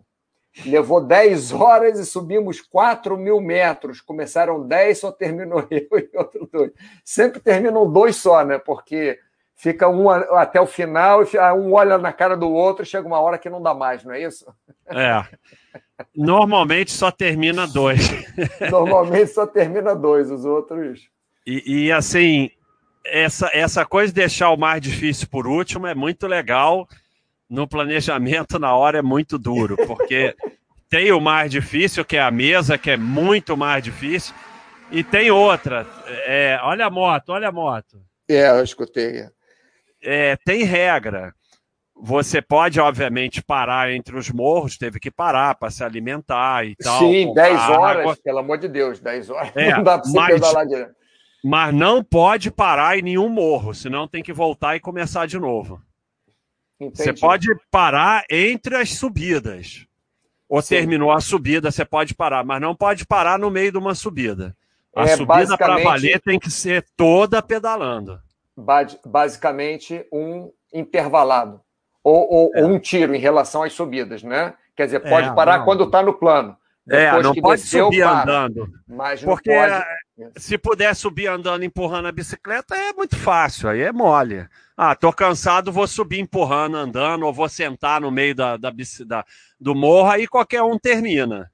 [0.65, 4.01] Levou 10 horas e subimos 4 mil metros.
[4.01, 6.71] Começaram 10, só terminou eu e outro dois.
[7.03, 8.57] Sempre terminam dois só, né?
[8.57, 9.19] Porque
[9.55, 11.21] fica um até o final,
[11.57, 14.21] um olha na cara do outro, chega uma hora que não dá mais, não é
[14.21, 14.45] isso?
[14.87, 15.21] É.
[16.15, 18.09] Normalmente só termina dois.
[18.71, 21.09] Normalmente só termina dois, os outros.
[21.45, 22.49] E, e, assim,
[23.05, 26.87] essa, essa coisa de deixar o mais difícil por último é muito legal.
[27.49, 30.35] No planejamento, na hora, é muito duro, porque
[30.89, 34.35] tem o mais difícil, que é a mesa, que é muito mais difícil,
[34.91, 35.87] e tem outra.
[36.25, 38.01] É, olha a moto, olha a moto.
[38.29, 39.27] É, eu escutei
[40.01, 41.33] é, tem regra.
[42.01, 46.99] Você pode, obviamente, parar entre os morros, teve que parar para se alimentar e tal.
[46.99, 48.17] Sim, 10 horas, água.
[48.23, 49.51] pelo amor de Deus, 10 horas.
[49.55, 50.95] É, não dá para você mas, pedalar direto.
[51.43, 55.81] Mas não pode parar em nenhum morro, senão tem que voltar e começar de novo.
[56.79, 56.97] Entendi.
[57.03, 59.85] Você pode parar entre as subidas.
[60.47, 60.75] Ou Sim.
[60.75, 64.55] terminou a subida, você pode parar, mas não pode parar no meio de uma subida.
[64.95, 68.19] A é, subida para valer tem que ser toda pedalando
[69.05, 71.61] basicamente um intervalado
[72.03, 72.63] ou, ou, é.
[72.63, 74.53] ou, um tiro em relação às subidas, né?
[74.75, 75.65] Quer dizer, pode é, parar não.
[75.65, 76.55] quando está no plano.
[76.89, 78.21] É, Depois é, não pode desceu, subir para.
[78.21, 78.69] andando.
[78.87, 79.85] Mas Porque pode...
[80.37, 84.47] Se puder subir andando empurrando a bicicleta, é muito fácil, aí é mole.
[84.75, 88.71] Ah, tô cansado, vou subir empurrando, andando, ou vou sentar no meio da, da,
[89.05, 89.25] da
[89.59, 91.51] do morro, aí qualquer um termina.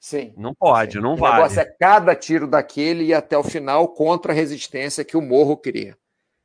[0.00, 0.34] Sim.
[0.36, 1.00] Não pode, sim.
[1.00, 1.34] não o vale.
[1.34, 5.22] O negócio é cada tiro daquele e até o final contra a resistência que o
[5.22, 5.96] morro cria.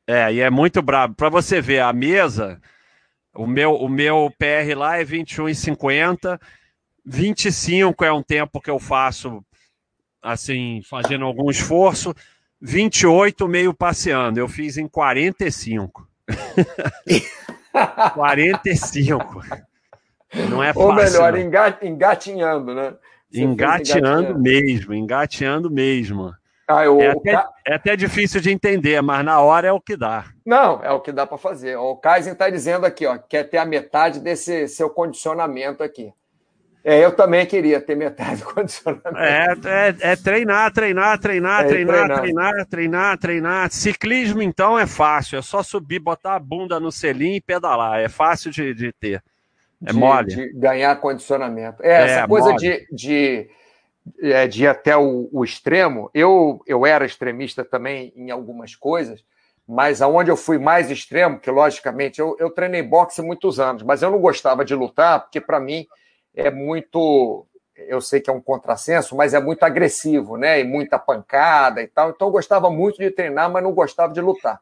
[0.06, 1.14] É, e é muito brabo.
[1.14, 2.60] Para você ver, a mesa,
[3.34, 6.40] o meu, o meu PR lá é 21,50.
[7.04, 9.44] 25 é um tempo que eu faço,
[10.22, 12.14] assim, fazendo algum esforço.
[12.60, 14.38] 28 meio passeando.
[14.38, 16.08] Eu fiz em 45.
[18.14, 19.40] 45.
[20.50, 20.88] Não é fácil.
[20.88, 22.94] Ou melhor, engatinhando, né?
[23.32, 26.34] engateando mesmo, engateando mesmo.
[26.66, 27.50] Ah, eu, é, até, Ca...
[27.66, 30.26] é, até, difícil de entender, mas na hora é o que dá.
[30.44, 31.76] Não, é o que dá para fazer.
[31.76, 36.12] O Kaizen está dizendo aqui, ó, quer ter a metade desse seu condicionamento aqui.
[36.88, 39.18] É, eu também queria ter metade do condicionamento.
[39.18, 43.70] É, é, é treinar, treinar, treinar, é treinar, treinar, treinar, treinar, treinar.
[43.70, 45.38] Ciclismo, então, é fácil.
[45.38, 48.00] É só subir, botar a bunda no selim e pedalar.
[48.00, 49.22] É fácil de, de ter.
[49.84, 50.34] É de, mole.
[50.34, 51.82] De ganhar condicionamento.
[51.82, 53.50] É, essa é, coisa de, de
[54.22, 56.10] é, de ir até o, o, extremo.
[56.14, 59.22] Eu, eu era extremista também em algumas coisas,
[59.66, 64.00] mas aonde eu fui mais extremo, que logicamente eu, eu treinei boxe muitos anos, mas
[64.00, 65.86] eu não gostava de lutar, porque para mim
[66.40, 67.44] é muito.
[67.76, 70.60] Eu sei que é um contrassenso, mas é muito agressivo, né?
[70.60, 72.10] E muita pancada e tal.
[72.10, 74.60] Então eu gostava muito de treinar, mas não gostava de lutar.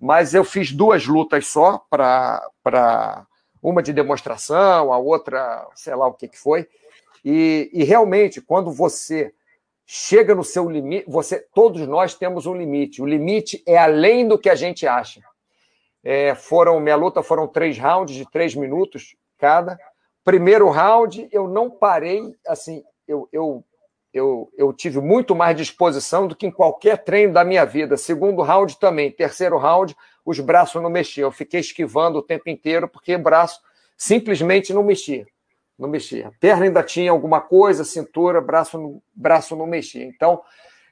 [0.00, 3.26] Mas eu fiz duas lutas só para
[3.62, 6.68] uma de demonstração, a outra, sei lá o que, que foi.
[7.24, 9.32] E, e realmente, quando você
[9.84, 13.02] chega no seu limite, você, todos nós temos um limite.
[13.02, 15.20] O limite é além do que a gente acha.
[16.04, 19.78] É, foram minha luta foram três rounds de três minutos cada.
[20.28, 23.64] Primeiro round eu não parei, assim, eu, eu
[24.12, 27.96] eu, eu tive muito mais disposição do que em qualquer treino da minha vida.
[27.96, 29.10] Segundo round também.
[29.10, 31.28] Terceiro round, os braços não mexiam.
[31.28, 33.58] Eu fiquei esquivando o tempo inteiro porque o braço
[33.96, 35.26] simplesmente não mexia.
[35.78, 36.28] Não mexia.
[36.28, 40.04] A perna ainda tinha alguma coisa, cintura, braço, braço não mexia.
[40.04, 40.42] Então,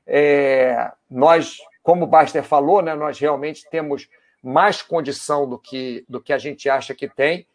[0.07, 4.09] é, nós, como o Baster falou, né, nós realmente temos
[4.43, 7.47] mais condição do que, do que a gente acha que tem,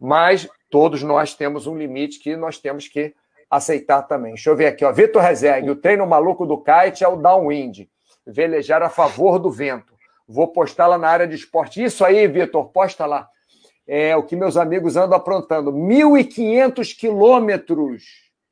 [0.00, 3.14] mas todos nós temos um limite que nós temos que
[3.50, 4.34] aceitar também.
[4.34, 4.92] Deixa eu ver aqui, ó.
[4.92, 7.88] Vitor Rezegue, o treino maluco do kite é o downwind,
[8.26, 9.92] velejar a favor do vento.
[10.26, 11.82] Vou postar lá na área de esporte.
[11.82, 13.28] Isso aí, Vitor, posta lá.
[13.86, 15.72] É o que meus amigos andam aprontando.
[15.72, 18.04] 1.500 quilômetros.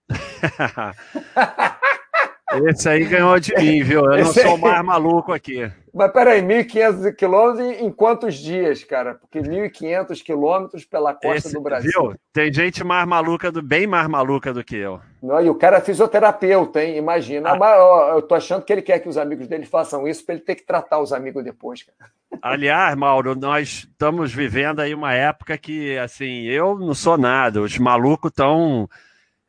[2.66, 4.04] Esse aí ganhou de mim, viu?
[4.06, 5.70] Eu não sou mais maluco aqui.
[5.98, 9.16] Mas peraí, 1.500 quilômetros em quantos dias, cara?
[9.16, 11.90] Porque 1.500 quilômetros pela costa Esse, do Brasil.
[11.92, 12.14] Viu?
[12.32, 15.00] Tem gente mais maluca, do, bem mais maluca do que eu.
[15.20, 16.96] Não, e o cara é fisioterapeuta, hein?
[16.96, 17.50] Imagina.
[17.50, 17.56] Ah.
[17.58, 20.36] Mas, ó, eu tô achando que ele quer que os amigos dele façam isso para
[20.36, 22.10] ele ter que tratar os amigos depois, cara.
[22.40, 27.60] Aliás, Mauro, nós estamos vivendo aí uma época que, assim, eu não sou nada.
[27.60, 28.88] Os malucos estão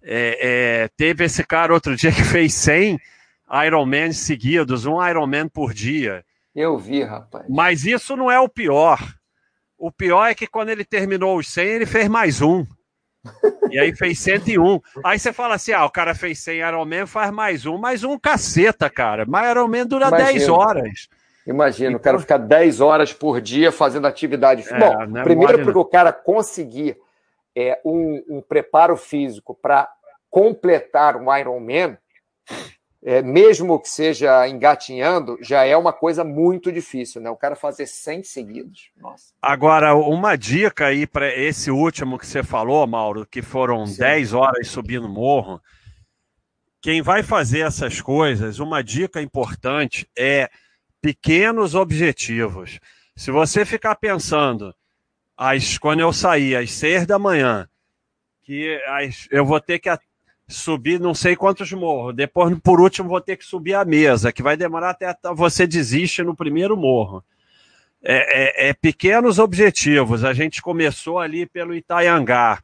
[0.02, 3.00] é, é, teve esse cara outro dia que fez 100
[3.66, 6.24] Ironman seguidos, um Ironman por dia.
[6.56, 7.46] Eu vi, rapaz.
[7.50, 9.00] Mas isso não é o pior.
[9.78, 12.66] O pior é que quando ele terminou os 100, ele fez mais um.
[13.70, 14.80] E aí fez 101.
[15.04, 17.78] Aí você fala assim: ah, o cara fez 100 Ironman, faz mais um.
[17.78, 19.26] Mais um caceta, cara.
[19.28, 20.32] Mas Ironman dura Imagina.
[20.32, 21.10] 10 horas.
[21.46, 22.00] Imagina, então...
[22.00, 24.64] o cara ficar 10 horas por dia fazendo atividade.
[24.70, 26.98] É, Bom, é primeiro porque o cara conseguir
[27.56, 29.90] é, um, um preparo físico para
[30.30, 31.98] completar um Ironman,
[33.02, 37.30] é, mesmo que seja engatinhando, já é uma coisa muito difícil, né?
[37.30, 38.92] O cara fazer 100 seguidos.
[38.98, 39.34] Nossa.
[39.42, 44.00] Agora, uma dica aí para esse último que você falou, Mauro, que foram Sim.
[44.00, 45.62] 10 horas subindo morro.
[46.82, 50.50] Quem vai fazer essas coisas, uma dica importante é
[51.02, 52.80] pequenos objetivos.
[53.16, 54.76] Se você ficar pensando,
[55.38, 57.70] às, quando eu sair às seis da manhã,
[58.44, 59.90] que às, eu vou ter que
[60.50, 64.42] subir não sei quantos morros, depois, por último, vou ter que subir a mesa, que
[64.42, 67.24] vai demorar até você desiste no primeiro morro.
[68.02, 70.24] É, é, é pequenos objetivos.
[70.24, 72.64] A gente começou ali pelo Itaiangá,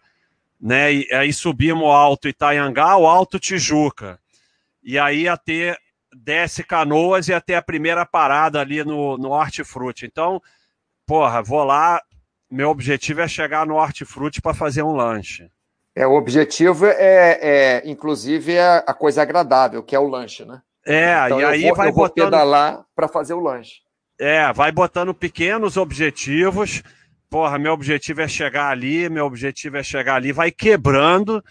[0.59, 0.93] né?
[0.93, 4.17] E aí subimos o Alto Itaiangá, o Alto Tijuca.
[4.81, 5.77] E aí até
[6.15, 10.05] desce Canoas e até a primeira parada ali no, no Hortifruti.
[10.05, 10.41] Então,
[11.05, 12.01] porra, vou lá,
[12.49, 15.49] meu objetivo é chegar no Hortifruti para fazer um lanche.
[15.95, 20.61] É, o objetivo é, é inclusive, é a coisa agradável, que é o lanche, né?
[20.85, 22.25] É, então, e aí vou, vai eu vou botando...
[22.25, 23.81] pedalar para fazer o lanche.
[24.19, 26.83] É, vai botando pequenos objetivos.
[27.29, 31.43] Porra, meu objetivo é chegar ali, meu objetivo é chegar ali, vai quebrando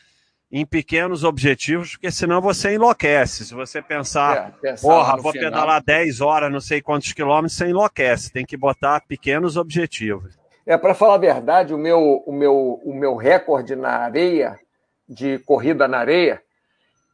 [0.53, 3.45] em pequenos objetivos, porque senão você enlouquece.
[3.45, 5.51] Se você pensar, é, porra, vou final.
[5.51, 8.31] pedalar 10 horas, não sei quantos quilômetros, você enlouquece.
[8.31, 10.39] Tem que botar pequenos objetivos.
[10.67, 14.59] É, para falar a verdade, o meu, o, meu, o meu recorde na areia,
[15.07, 16.43] de corrida na areia,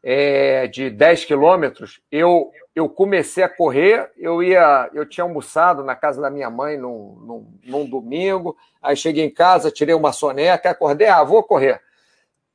[0.03, 2.01] é de 10 quilômetros.
[2.11, 6.79] Eu, eu comecei a correr, eu ia, eu tinha almoçado na casa da minha mãe
[6.79, 11.81] num, num, num domingo, aí cheguei em casa, tirei uma soneca, acordei, ah, vou correr.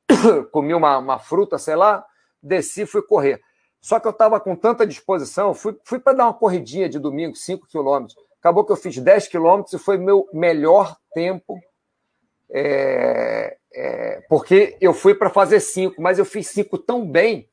[0.51, 2.05] Comi uma, uma fruta, sei lá,
[2.41, 3.41] desci, fui correr.
[3.81, 7.35] Só que eu estava com tanta disposição, fui, fui para dar uma corridinha de domingo,
[7.35, 8.17] 5 quilômetros.
[8.45, 11.59] Acabou que eu fiz 10 quilômetros e foi meu melhor tempo,
[12.51, 17.49] é, é, porque eu fui para fazer 5, mas eu fiz 5 tão bem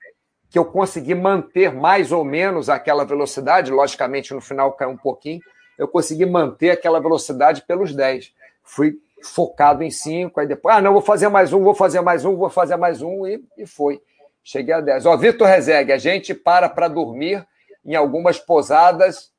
[0.51, 5.40] que eu consegui manter mais ou menos aquela velocidade, logicamente no final caiu um pouquinho,
[5.78, 8.30] eu consegui manter aquela velocidade pelos 10.
[8.62, 12.26] Fui focado em 5, aí depois, ah, não, vou fazer mais um, vou fazer mais
[12.26, 14.03] um, vou fazer mais um, e, e foi.
[14.45, 15.07] Cheguei a 10.
[15.07, 17.49] Ó, Vitor Rezegue, a gente para para dormir
[17.82, 19.32] em algumas posadas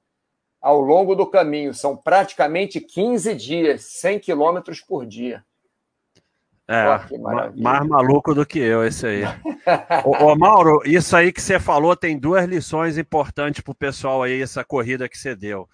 [0.63, 1.73] ao longo do caminho.
[1.73, 5.43] São praticamente 15 dias, 100 quilômetros por dia.
[6.65, 6.85] É,
[7.57, 9.23] mais maluco do que eu, esse aí.
[10.05, 14.23] ô, ô, Mauro, isso aí que você falou tem duas lições importantes para o pessoal
[14.23, 15.67] aí, essa corrida que você deu.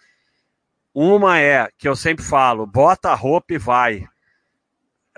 [0.91, 4.03] Uma é, que eu sempre falo, bota a roupa e vai.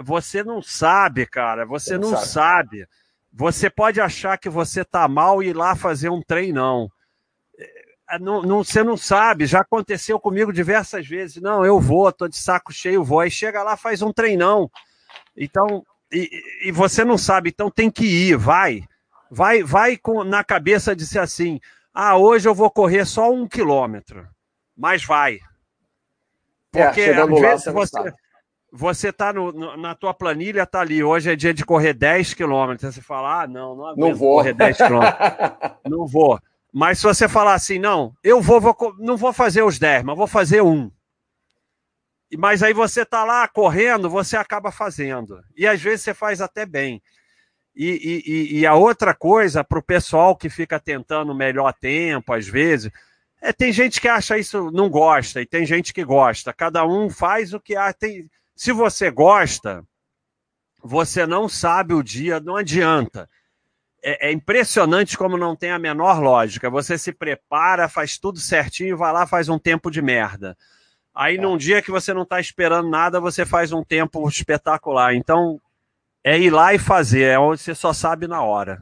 [0.03, 2.79] Você não sabe, cara, você, não, não sabe.
[2.79, 2.87] sabe.
[3.31, 6.91] Você pode achar que você tá mal e ir lá fazer um treinão.
[8.11, 11.41] Ah, não, não, você não sabe, já aconteceu comigo diversas vezes.
[11.41, 13.21] Não, eu vou, tô de saco cheio, vou.
[13.21, 14.69] Aí chega lá, faz um treinão.
[15.35, 16.29] Então, e,
[16.65, 18.83] e você não sabe, então tem que ir, vai.
[19.29, 21.57] Vai, vai com, na cabeça de ser assim:
[21.93, 24.27] ah, hoje eu vou correr só um quilômetro,
[24.75, 25.39] mas vai.
[26.73, 28.13] É, Porque é, às vezes você.
[28.73, 32.93] você está na tua planilha, tá ali, hoje é dia de correr 10 quilômetros.
[32.93, 34.35] Você fala, ah, não, não não vou.
[34.35, 35.15] correr 10 quilômetros.
[35.87, 36.37] não vou.
[36.71, 40.17] Mas se você falar assim, não, eu vou, vou, não vou fazer os 10, mas
[40.17, 40.89] vou fazer um.
[42.37, 45.43] Mas aí você está lá correndo, você acaba fazendo.
[45.55, 47.01] E às vezes você faz até bem.
[47.75, 52.47] E, e, e a outra coisa, para o pessoal que fica tentando melhor tempo, às
[52.47, 52.89] vezes,
[53.41, 56.53] é, tem gente que acha isso, não gosta, e tem gente que gosta.
[56.53, 57.91] Cada um faz o que há.
[57.91, 59.83] Tem, se você gosta,
[60.81, 63.27] você não sabe o dia, não adianta
[64.03, 66.69] é, é, impressionante como não tem a menor lógica.
[66.69, 70.57] Você se prepara, faz tudo certinho, vai lá, faz um tempo de merda.
[71.13, 71.41] Aí, é.
[71.41, 75.13] num dia que você não está esperando nada, você faz um tempo espetacular.
[75.13, 75.61] Então,
[76.23, 78.81] é ir lá e fazer, é onde você só sabe na hora.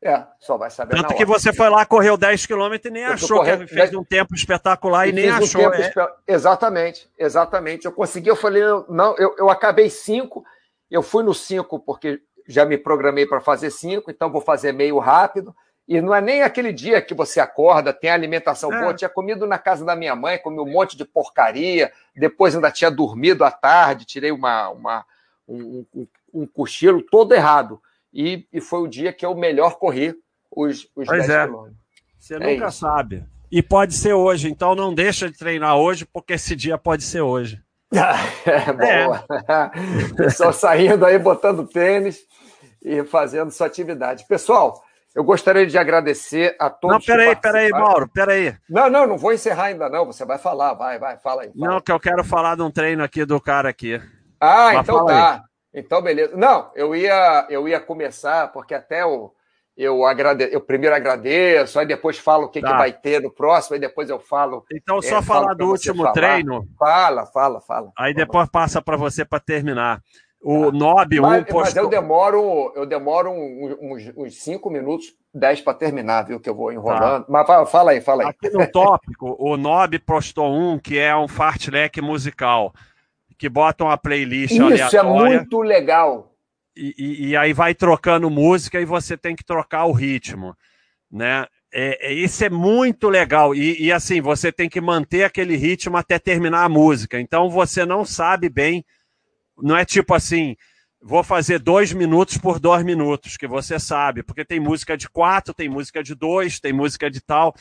[0.00, 3.14] É, só vai saber Tanto que você foi lá, correu 10 km e nem Eu
[3.14, 5.68] achou correndo, que fez um tempo espetacular e, e nem achou.
[5.68, 5.92] Um é...
[6.26, 7.84] Exatamente, exatamente.
[7.84, 10.44] Eu consegui, eu falei, não, eu, eu acabei 5,
[10.88, 14.98] eu fui no 5 porque já me programei para fazer cinco, então vou fazer meio
[14.98, 15.54] rápido.
[15.86, 18.78] E não é nem aquele dia que você acorda, tem alimentação é.
[18.78, 18.90] boa.
[18.90, 22.70] Eu tinha comido na casa da minha mãe, comi um monte de porcaria, depois ainda
[22.70, 25.04] tinha dormido à tarde, tirei uma, uma
[25.46, 27.80] um, um, um, cochilo todo errado.
[28.12, 30.14] E, e, foi o dia que eu melhor corri
[30.50, 31.46] os, os pois 10 é.
[31.46, 31.78] quilômetros.
[32.18, 32.78] Você é nunca isso.
[32.78, 33.24] sabe.
[33.50, 37.22] E pode ser hoje, então não deixa de treinar hoje, porque esse dia pode ser
[37.22, 37.62] hoje.
[37.92, 38.72] É,
[39.06, 39.24] boa.
[39.48, 40.14] É.
[40.16, 42.20] Pessoal saindo aí, botando tênis
[42.82, 44.26] e fazendo sua atividade.
[44.28, 44.82] Pessoal,
[45.14, 46.96] eu gostaria de agradecer a todos.
[46.96, 48.54] Não, peraí, peraí, Mauro, peraí.
[48.68, 50.06] Não, não, não vou encerrar ainda, não.
[50.06, 51.52] Você vai falar, vai, vai, fala aí.
[51.52, 51.72] Fala.
[51.72, 54.00] Não, que eu quero falar de um treino aqui do cara aqui.
[54.40, 55.34] Ah, Mas então tá.
[55.34, 55.40] Aí.
[55.80, 56.36] Então, beleza.
[56.36, 59.32] Não, eu ia, eu ia começar, porque até o.
[59.78, 60.48] Eu, agrade...
[60.50, 62.72] eu primeiro agradeço, aí depois falo o que, tá.
[62.72, 64.64] que vai ter no próximo, aí depois eu falo.
[64.72, 66.12] Então, só é, falar do último falar.
[66.14, 66.66] treino.
[66.76, 67.92] Fala, fala, fala.
[67.96, 70.02] Aí depois passa para você para terminar.
[70.42, 70.72] O tá.
[70.72, 71.60] Nob 1 mas, postou...
[71.60, 76.40] mas eu demoro, eu demoro uns, uns cinco minutos, dez para terminar, viu?
[76.40, 77.24] Que eu vou enrolando.
[77.24, 77.26] Tá.
[77.28, 78.28] Mas fala aí, fala aí.
[78.30, 82.72] Aqui no tópico, o Nob postou um que é um fartlek musical,
[83.38, 84.86] que bota uma playlist Isso aleatória.
[84.86, 86.27] Isso é muito legal.
[86.80, 90.56] E, e, aí vai trocando música e você tem que trocar o ritmo,
[91.10, 91.46] né?
[91.72, 93.54] É, é, isso é muito legal.
[93.54, 97.20] E, e assim, você tem que manter aquele ritmo até terminar a música.
[97.20, 98.84] Então você não sabe bem
[99.62, 100.56] não é tipo assim,
[101.00, 105.54] vou fazer dois minutos por dois minutos, que você sabe, porque tem música de quatro,
[105.54, 107.54] tem música de dois, tem música de tal.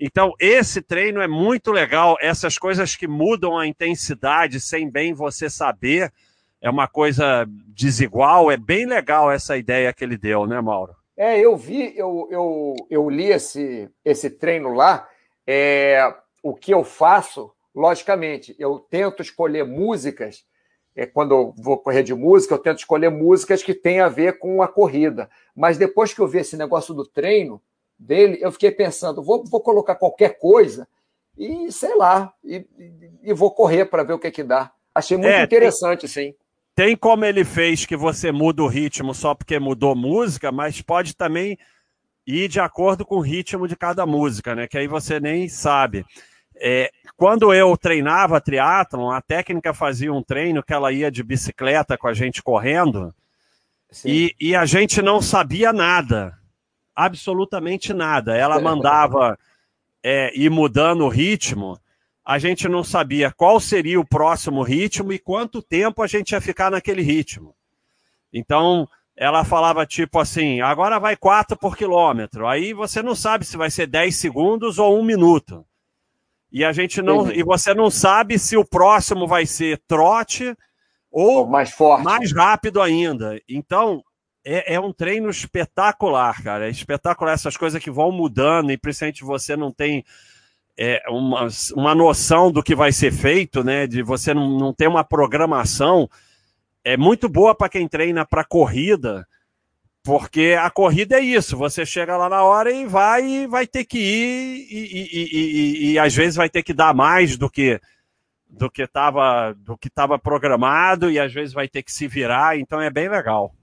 [0.00, 2.16] Então, esse treino é muito legal.
[2.20, 6.12] Essas coisas que mudam a intensidade sem bem você saber,
[6.62, 8.50] é uma coisa desigual.
[8.50, 10.94] É bem legal essa ideia que ele deu, né, Mauro?
[11.16, 15.06] É, eu vi, eu, eu, eu li esse, esse treino lá.
[15.46, 20.44] É, o que eu faço, logicamente, eu tento escolher músicas
[20.94, 24.38] é, quando eu vou correr de música, eu tento escolher músicas que têm a ver
[24.38, 25.28] com a corrida.
[25.54, 27.60] Mas depois que eu vi esse negócio do treino
[27.98, 30.86] dele, eu fiquei pensando, vou, vou colocar qualquer coisa
[31.36, 32.66] e sei lá, e,
[33.22, 34.70] e vou correr para ver o que, que dá.
[34.94, 36.34] Achei muito é, interessante, tem, sim.
[36.74, 41.14] Tem como ele fez que você muda o ritmo só porque mudou música, mas pode
[41.14, 41.58] também
[42.26, 44.66] ir de acordo com o ritmo de cada música, né?
[44.66, 46.04] Que aí você nem sabe.
[46.56, 51.98] É, quando eu treinava triatlon, a técnica fazia um treino que ela ia de bicicleta
[51.98, 53.14] com a gente correndo
[54.04, 56.38] e, e, a gente não sabia nada,
[56.96, 58.34] absolutamente nada.
[58.34, 59.38] Ela mandava
[60.02, 61.78] é, ir mudando o ritmo,
[62.24, 66.40] a gente não sabia qual seria o próximo ritmo e quanto tempo a gente ia
[66.40, 67.54] ficar naquele ritmo.
[68.32, 72.46] Então, ela falava tipo assim: agora vai 4 por quilômetro.
[72.46, 75.66] Aí você não sabe se vai ser 10 segundos ou um minuto.
[76.50, 77.22] E a gente não.
[77.22, 77.40] Entendi.
[77.40, 80.56] E você não sabe se o próximo vai ser trote
[81.10, 82.04] ou, ou mais forte.
[82.04, 83.40] Mais rápido ainda.
[83.48, 84.02] Então,
[84.44, 86.66] é, é, um treino espetacular, cara.
[86.66, 90.04] É espetacular essas coisas que vão mudando, e principalmente você não tem
[90.78, 93.86] é, uma, uma noção do que vai ser feito, né?
[93.86, 96.08] De você não, não ter uma programação.
[96.84, 99.26] É muito boa para quem treina para corrida
[100.04, 103.84] porque a corrida é isso, você chega lá na hora e vai e vai ter
[103.84, 107.80] que ir e, e, e, e, às vezes vai ter que dar mais do que
[108.48, 112.58] do que estava do que estava programado e às vezes vai ter que se virar,
[112.58, 113.54] então é bem legal.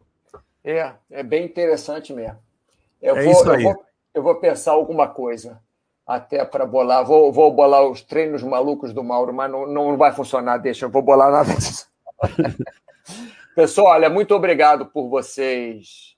[0.64, 2.38] É, é bem interessante mesmo.
[3.02, 3.64] Eu, é vou, isso aí.
[3.64, 3.86] Eu, vou,
[4.16, 5.60] eu vou pensar alguma coisa
[6.10, 7.06] até para bolar.
[7.06, 10.90] Vou, vou bolar os treinos malucos do Mauro, mas não, não vai funcionar, deixa, eu
[10.90, 11.88] vou bolar nada disso.
[13.56, 16.16] Pessoal, olha, muito obrigado por vocês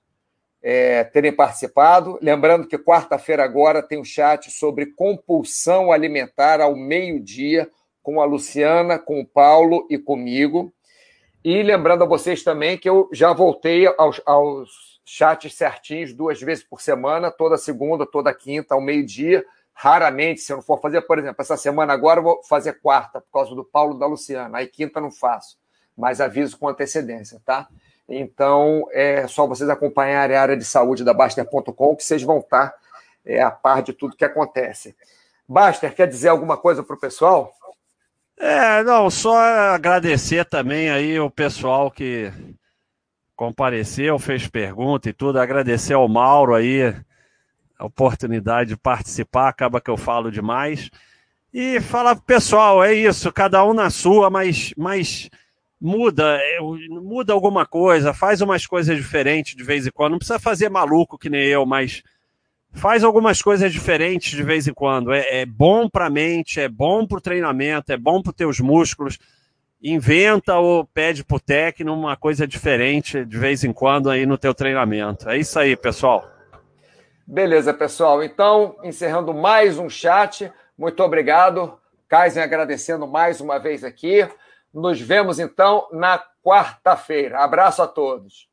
[0.64, 2.18] é, terem participado.
[2.22, 7.70] Lembrando que quarta-feira agora tem um chat sobre compulsão alimentar ao meio-dia
[8.02, 10.74] com a Luciana, com o Paulo e comigo.
[11.44, 16.64] E lembrando a vocês também que eu já voltei aos, aos chats certinhos duas vezes
[16.64, 19.44] por semana, toda segunda, toda quinta, ao meio-dia.
[19.74, 23.20] Raramente, se eu não for fazer, por exemplo, essa semana agora, eu vou fazer quarta,
[23.20, 24.60] por causa do Paulo da Luciana.
[24.60, 25.58] Aí quinta não faço,
[25.98, 27.68] mas aviso com antecedência, tá?
[28.08, 32.74] Então, é só vocês acompanharem a área de saúde da Baster.com que vocês vão estar
[33.26, 34.96] é, a par de tudo que acontece.
[35.48, 37.54] Baster, quer dizer alguma coisa para o pessoal?
[38.38, 42.32] É, não, só agradecer também aí o pessoal que
[43.36, 46.96] compareceu, fez pergunta e tudo, agradecer ao Mauro aí
[47.82, 50.92] a oportunidade de participar, acaba que eu falo demais.
[51.52, 55.30] E falar pro pessoal, é isso, cada um na sua, mas, mas
[55.82, 56.40] muda,
[56.90, 60.12] muda alguma coisa, faz umas coisas diferentes de vez em quando.
[60.12, 62.04] Não precisa fazer maluco que nem eu, mas
[62.72, 65.12] faz algumas coisas diferentes de vez em quando.
[65.12, 68.36] É, é bom para a mente, é bom para o treinamento, é bom para os
[68.36, 69.18] teus músculos.
[69.84, 74.38] Inventa ou pede para o técnico uma coisa diferente de vez em quando aí no
[74.38, 75.28] teu treinamento.
[75.28, 76.32] É isso aí, pessoal.
[77.32, 78.22] Beleza, pessoal.
[78.22, 80.52] Então, encerrando mais um chat.
[80.78, 81.80] Muito obrigado.
[82.10, 84.28] Kaizen agradecendo mais uma vez aqui.
[84.74, 87.40] Nos vemos então na quarta-feira.
[87.40, 88.51] Abraço a todos.